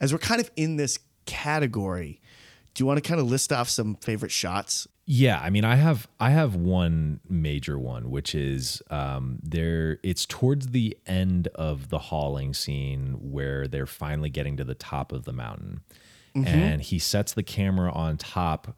[0.00, 2.18] As we're kind of in this category,
[2.72, 4.88] do you want to kind of list off some favorite shots?
[5.04, 9.98] Yeah, I mean, I have I have one major one, which is um, there.
[10.02, 15.12] It's towards the end of the hauling scene where they're finally getting to the top
[15.12, 15.82] of the mountain,
[16.34, 18.74] and he sets the camera on top,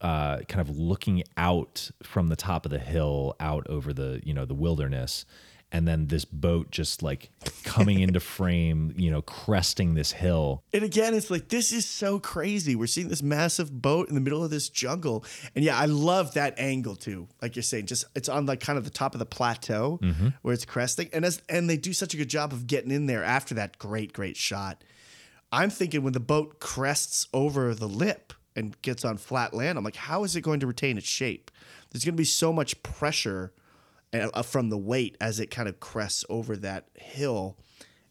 [0.00, 4.32] uh, kind of looking out from the top of the hill out over the you
[4.32, 5.24] know the wilderness,
[5.72, 7.30] and then this boat just like
[7.64, 12.18] coming into frame, you know, cresting this hill, And again, it's like this is so
[12.18, 12.74] crazy.
[12.76, 15.24] We're seeing this massive boat in the middle of this jungle,
[15.54, 17.28] and yeah, I love that angle too.
[17.42, 19.98] Like you're saying, just it's on like kind of the top of the plateau
[20.42, 23.06] where it's cresting, and as and they do such a good job of getting in
[23.06, 24.84] there after that great, great shot.
[25.50, 29.84] I'm thinking when the boat crests over the lip and gets on flat land, I'm
[29.84, 31.50] like, how is it going to retain its shape?
[31.90, 33.52] There's going to be so much pressure
[34.12, 37.56] uh, from the weight as it kind of crests over that hill.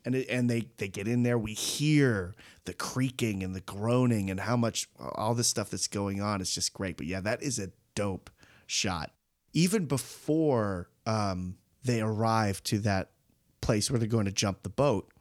[0.05, 2.33] And it, and they they get in there we hear
[2.63, 6.55] the creaking and the groaning and how much all this stuff that's going on is
[6.55, 6.95] just great.
[6.95, 8.29] But yeah that is a dope
[8.67, 9.11] shot.
[9.51, 13.11] Even before um, they arrive to that
[13.59, 15.11] place where they're going to jump the boat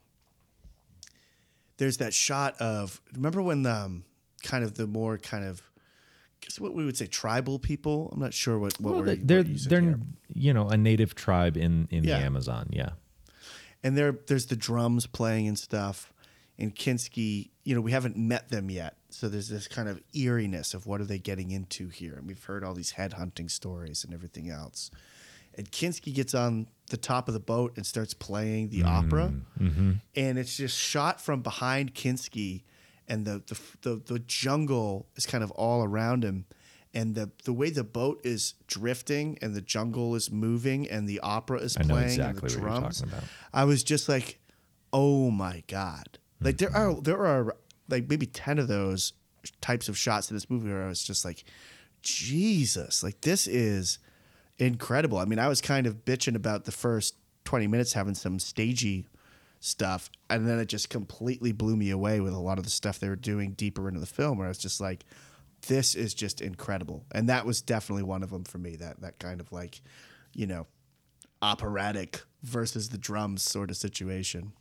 [1.79, 4.05] there's that shot of remember when the um,
[4.43, 5.62] kind of the more kind of
[6.41, 9.43] guess what we would say tribal people i'm not sure what what Well, we're, they're
[9.43, 9.99] we're they're here.
[10.34, 12.18] you know a native tribe in in Yeah.
[12.18, 12.68] the Amazon.
[12.70, 12.91] Yeah.
[13.82, 16.12] and there there's the drums playing and stuff
[16.59, 18.97] and Kinski, you know, we haven't met them yet.
[19.11, 22.14] So there's this kind of eeriness of what are they getting into here?
[22.14, 24.91] And we've heard all these headhunting stories and everything else.
[25.55, 29.34] And Kinski gets on the top of the boat and starts playing the opera.
[29.61, 29.66] Mm-hmm.
[29.66, 29.93] Mm-hmm.
[30.16, 32.62] And it's just shot from behind Kinski
[33.09, 36.47] and the, the the the jungle is kind of all around him.
[36.95, 41.21] And the, the way the boat is drifting and the jungle is moving and the
[41.21, 43.01] opera is I know playing exactly and the what you're drums.
[43.01, 43.25] talking about.
[43.53, 44.39] I was just like,
[44.95, 46.19] oh my god!
[46.41, 47.55] Like there are there are
[47.91, 49.13] like maybe ten of those
[49.61, 51.45] types of shots in this movie where I was just like,
[52.01, 53.03] Jesus!
[53.03, 53.99] Like this is
[54.59, 55.19] incredible.
[55.19, 59.07] I mean, I was kind of bitching about the first twenty minutes having some stagey
[59.61, 62.99] stuff, and then it just completely blew me away with a lot of the stuff
[62.99, 64.39] they were doing deeper into the film.
[64.39, 65.05] Where I was just like,
[65.67, 68.77] this is just incredible, and that was definitely one of them for me.
[68.77, 69.81] That that kind of like,
[70.35, 70.67] you know,
[71.43, 74.53] operatic versus the drums sort of situation.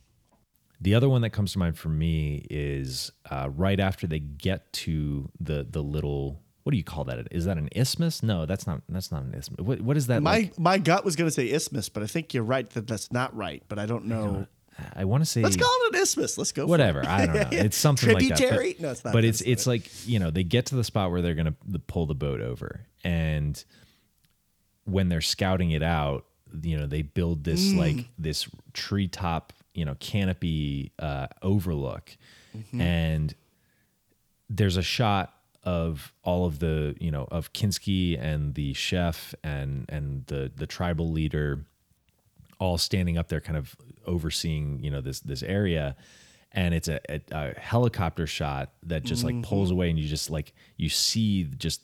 [0.80, 4.72] The other one that comes to mind for me is uh, right after they get
[4.74, 7.28] to the the little what do you call that?
[7.30, 8.24] Is that an isthmus?
[8.24, 8.82] No, that's not.
[8.88, 9.64] That's not an isthmus.
[9.64, 10.20] What what is that?
[10.20, 10.58] My like?
[10.58, 13.34] my gut was going to say isthmus, but I think you're right that that's not
[13.36, 13.62] right.
[13.68, 14.48] But I don't know.
[14.94, 16.36] I want to say Let's call it an isthmus.
[16.38, 16.66] Let's go.
[16.66, 17.00] whatever.
[17.00, 17.06] it.
[17.06, 17.48] I don't know.
[17.50, 18.38] It's something like that.
[18.76, 19.12] But, No, it's not.
[19.12, 21.54] But it's it's like you know they get to the spot where they're gonna
[21.86, 23.62] pull the boat over, and
[24.84, 26.26] when they're scouting it out,
[26.62, 27.78] you know they build this Mm.
[27.78, 32.16] like this treetop you know canopy uh, overlook,
[32.56, 32.80] Mm-hmm.
[32.80, 33.34] and
[34.48, 35.32] there's a shot
[35.64, 40.66] of all of the you know of Kinski and the chef and and the the
[40.66, 41.64] tribal leader
[42.58, 43.76] all standing up there kind of
[44.06, 45.96] overseeing you know this this area.
[46.52, 49.76] And it's a, a, a helicopter shot that just like pulls mm-hmm.
[49.76, 51.82] away and you just like you see just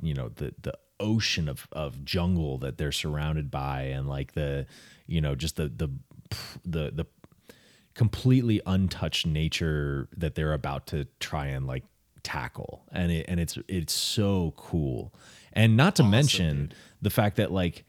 [0.00, 4.66] you know the the ocean of of jungle that they're surrounded by and like the
[5.06, 5.88] you know just the the
[6.64, 7.06] the the
[7.94, 11.84] completely untouched nature that they're about to try and like
[12.22, 12.84] tackle.
[12.90, 15.14] And it and it's it's so cool.
[15.52, 17.84] And not to mention the fact that like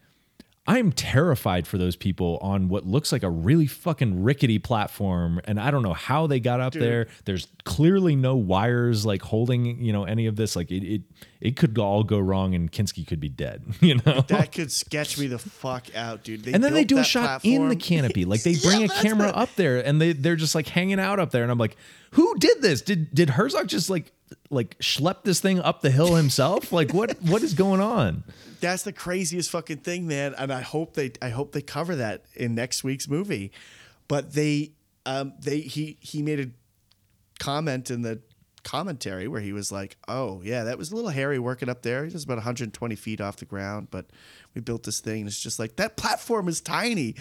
[0.68, 5.40] I'm terrified for those people on what looks like a really fucking rickety platform.
[5.46, 7.06] And I don't know how they got up there.
[7.26, 10.56] There's clearly no wires like holding, you know, any of this.
[10.56, 11.02] Like it, it,
[11.40, 14.22] it could all go wrong and Kinski could be dead, you know?
[14.28, 16.44] That could sketch me the fuck out, dude.
[16.44, 18.26] They and then they do a shot in the canopy.
[18.26, 21.20] Like they Yeah, bring a camera up there and they, they're just like hanging out
[21.20, 21.44] up there.
[21.44, 21.78] And I'm like,
[22.12, 22.82] who did this?
[22.82, 24.12] Did, did Herzog just like,
[24.50, 26.72] like schlep this thing up the hill himself?
[26.72, 28.24] like what, what is going on?
[28.62, 30.34] That's the craziest fucking thing, man.
[30.38, 33.52] And I hope they I hope they cover that in next week's movie.
[34.08, 34.72] But they
[35.06, 36.48] um they he he made a
[37.40, 38.22] comment in the
[38.64, 42.06] commentary where he was like, "Oh yeah, that was a little hairy working up there.
[42.06, 44.08] It was about 120 feet off the ground, but
[44.56, 45.22] we built this thing.
[45.22, 47.16] And it's just like that platform is tiny.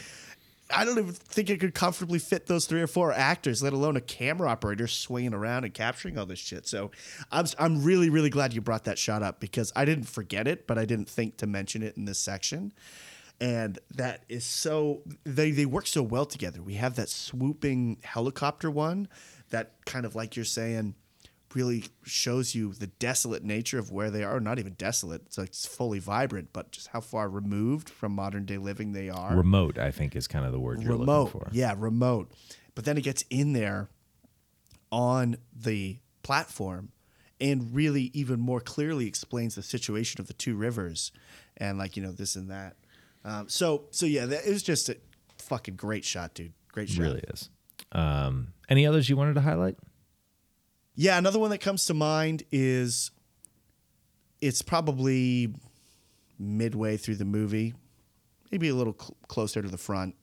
[0.71, 3.97] I don't even think it could comfortably fit those three or four actors, let alone
[3.97, 6.67] a camera operator swinging around and capturing all this shit.
[6.67, 6.91] So
[7.31, 10.67] I'm I'm really really glad you brought that shot up because I didn't forget it,
[10.67, 12.73] but I didn't think to mention it in this section.
[13.41, 16.63] And that is so they they work so well together.
[16.63, 19.09] We have that swooping helicopter one
[19.51, 20.95] that kind of like you're saying
[21.55, 24.41] really shows you the desolate nature of where they are.
[24.41, 28.45] Not even desolate; it's like it's fully vibrant, but just how far removed from modern
[28.45, 31.25] day living they are Remote, I think is kind of the word you're remote.
[31.25, 31.49] looking for.
[31.53, 32.33] Yeah, remote.
[32.75, 33.89] But then it gets in there
[34.91, 36.91] on the platform
[37.41, 41.13] and really even more clearly explains the situation of the two rivers
[41.57, 42.77] and like you know this and that.
[43.25, 44.97] Um, so so yeah, that, it was just a
[45.39, 46.53] fucking great shot, dude.
[46.73, 47.03] Great shot.
[47.03, 47.51] really is.
[47.93, 49.77] Um, any others you wanted to highlight?
[50.97, 53.11] Yeah, another one that comes to mind is
[54.41, 55.53] it's probably
[56.39, 57.75] midway through the movie,
[58.53, 60.15] maybe a little cl- closer to the front.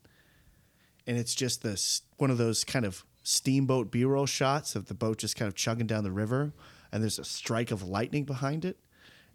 [1.05, 5.17] And it's just this one of those kind of steamboat B-roll shots of the boat
[5.17, 6.53] just kind of chugging down the river
[6.91, 8.77] and there's a strike of lightning behind it.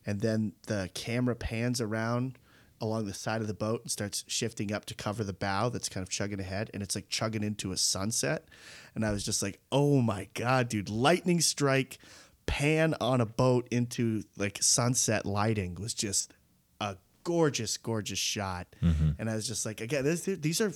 [0.05, 2.39] And then the camera pans around
[2.81, 5.89] along the side of the boat and starts shifting up to cover the bow that's
[5.89, 8.49] kind of chugging ahead and it's like chugging into a sunset.
[8.95, 11.99] And i was just like oh my god dude lightning strike
[12.47, 16.33] pan on a boat into like sunset lighting was just
[16.81, 18.67] a gorgeous gorgeous shot.
[18.83, 19.11] Mm-hmm.
[19.19, 20.73] And i was just like again this, these are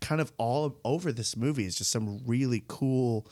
[0.00, 1.64] kind of all over this movie.
[1.64, 3.26] It's just some really cool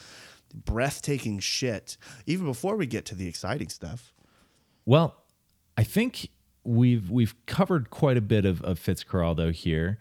[0.54, 1.96] breathtaking shit
[2.26, 4.12] even before we get to the exciting stuff.
[4.84, 5.16] Well,
[5.76, 6.28] I think
[6.64, 9.98] we've we've covered quite a bit of, of Fitzcarraldo here,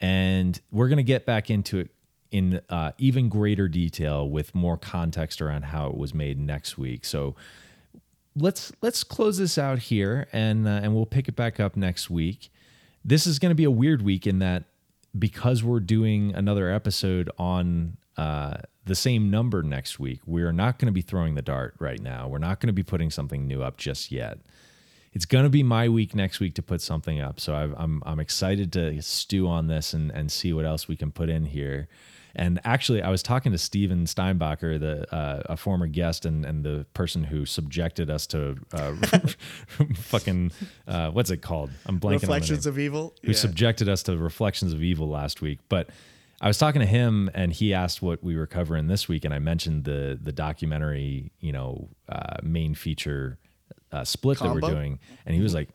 [0.00, 1.90] and we're gonna get back into it
[2.30, 7.04] in uh, even greater detail with more context around how it was made next week.
[7.04, 7.34] So
[8.36, 12.10] let's let's close this out here, and uh, and we'll pick it back up next
[12.10, 12.50] week.
[13.04, 14.64] This is going to be a weird week in that
[15.18, 20.86] because we're doing another episode on uh, the same number next week, we're not going
[20.86, 22.28] to be throwing the dart right now.
[22.28, 24.38] We're not going to be putting something new up just yet.
[25.12, 27.40] It's going to be my week next week to put something up.
[27.40, 30.96] So I've, I'm I'm excited to stew on this and and see what else we
[30.96, 31.88] can put in here.
[32.34, 36.64] And actually, I was talking to Steven Steinbacher, the uh, a former guest and and
[36.64, 38.94] the person who subjected us to uh,
[39.96, 40.52] fucking
[40.86, 41.70] uh, what's it called?
[41.86, 42.22] I'm blanking.
[42.22, 45.58] reflections of evil who subjected us to Reflections of Evil last week.
[45.68, 45.90] But
[46.40, 49.34] I was talking to him, and he asked what we were covering this week, and
[49.34, 53.38] I mentioned the the documentary, you know, uh, main feature
[53.92, 55.68] uh, split that we're doing, and he was like.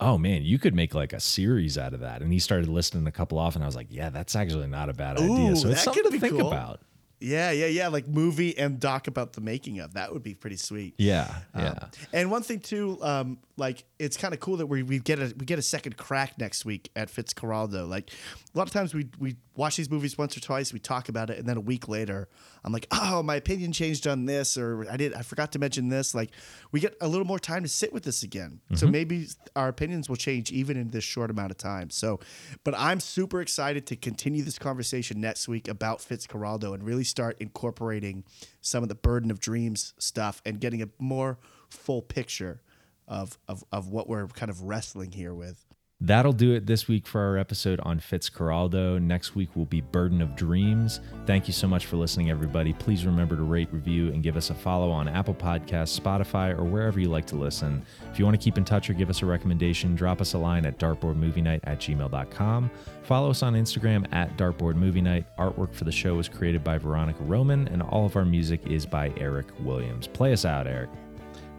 [0.00, 2.22] Oh man, you could make like a series out of that.
[2.22, 4.88] And he started listing a couple off, and I was like, "Yeah, that's actually not
[4.88, 6.48] a bad idea." So it's that something could to be think cool.
[6.48, 6.80] about.
[7.22, 7.88] Yeah, yeah, yeah.
[7.88, 10.94] Like movie and doc about the making of that would be pretty sweet.
[10.98, 11.68] Yeah, yeah.
[11.68, 15.18] Um, and one thing too, um, like it's kind of cool that we we get
[15.18, 17.88] a we get a second crack next week at Fitzcarraldo.
[17.88, 18.10] Like
[18.54, 21.30] a lot of times we we watch these movies once or twice, we talk about
[21.30, 22.28] it, and then a week later,
[22.64, 25.88] I'm like, oh, my opinion changed on this, or I did I forgot to mention
[25.88, 26.14] this.
[26.14, 26.30] Like
[26.72, 30.08] we get a little more time to sit with this again, so maybe our opinions
[30.08, 31.90] will change even in this short amount of time.
[31.90, 32.20] So,
[32.64, 37.36] but I'm super excited to continue this conversation next week about Fitzcarraldo and really start
[37.40, 38.24] incorporating
[38.62, 41.38] some of the burden of dreams stuff and getting a more
[41.68, 42.62] full picture
[43.06, 45.62] of, of, of what we're kind of wrestling here with.
[46.04, 49.00] That'll do it this week for our episode on Fitzcarraldo.
[49.00, 50.98] Next week will be Burden of Dreams.
[51.26, 52.72] Thank you so much for listening, everybody.
[52.72, 56.64] Please remember to rate, review, and give us a follow on Apple Podcasts, Spotify, or
[56.64, 57.86] wherever you like to listen.
[58.10, 60.38] If you want to keep in touch or give us a recommendation, drop us a
[60.38, 62.70] line at dartboardmovienight at gmail.com.
[63.04, 65.24] Follow us on Instagram at dartboardmovienight.
[65.38, 68.84] Artwork for the show was created by Veronica Roman, and all of our music is
[68.84, 70.08] by Eric Williams.
[70.08, 70.90] Play us out, Eric.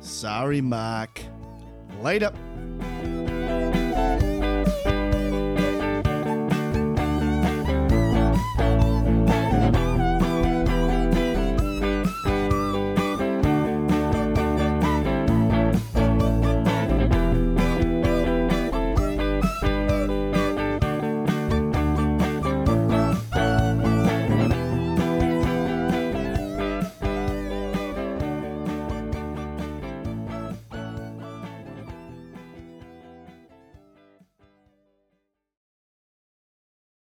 [0.01, 1.21] Sorry, Mark.
[2.01, 2.33] Later.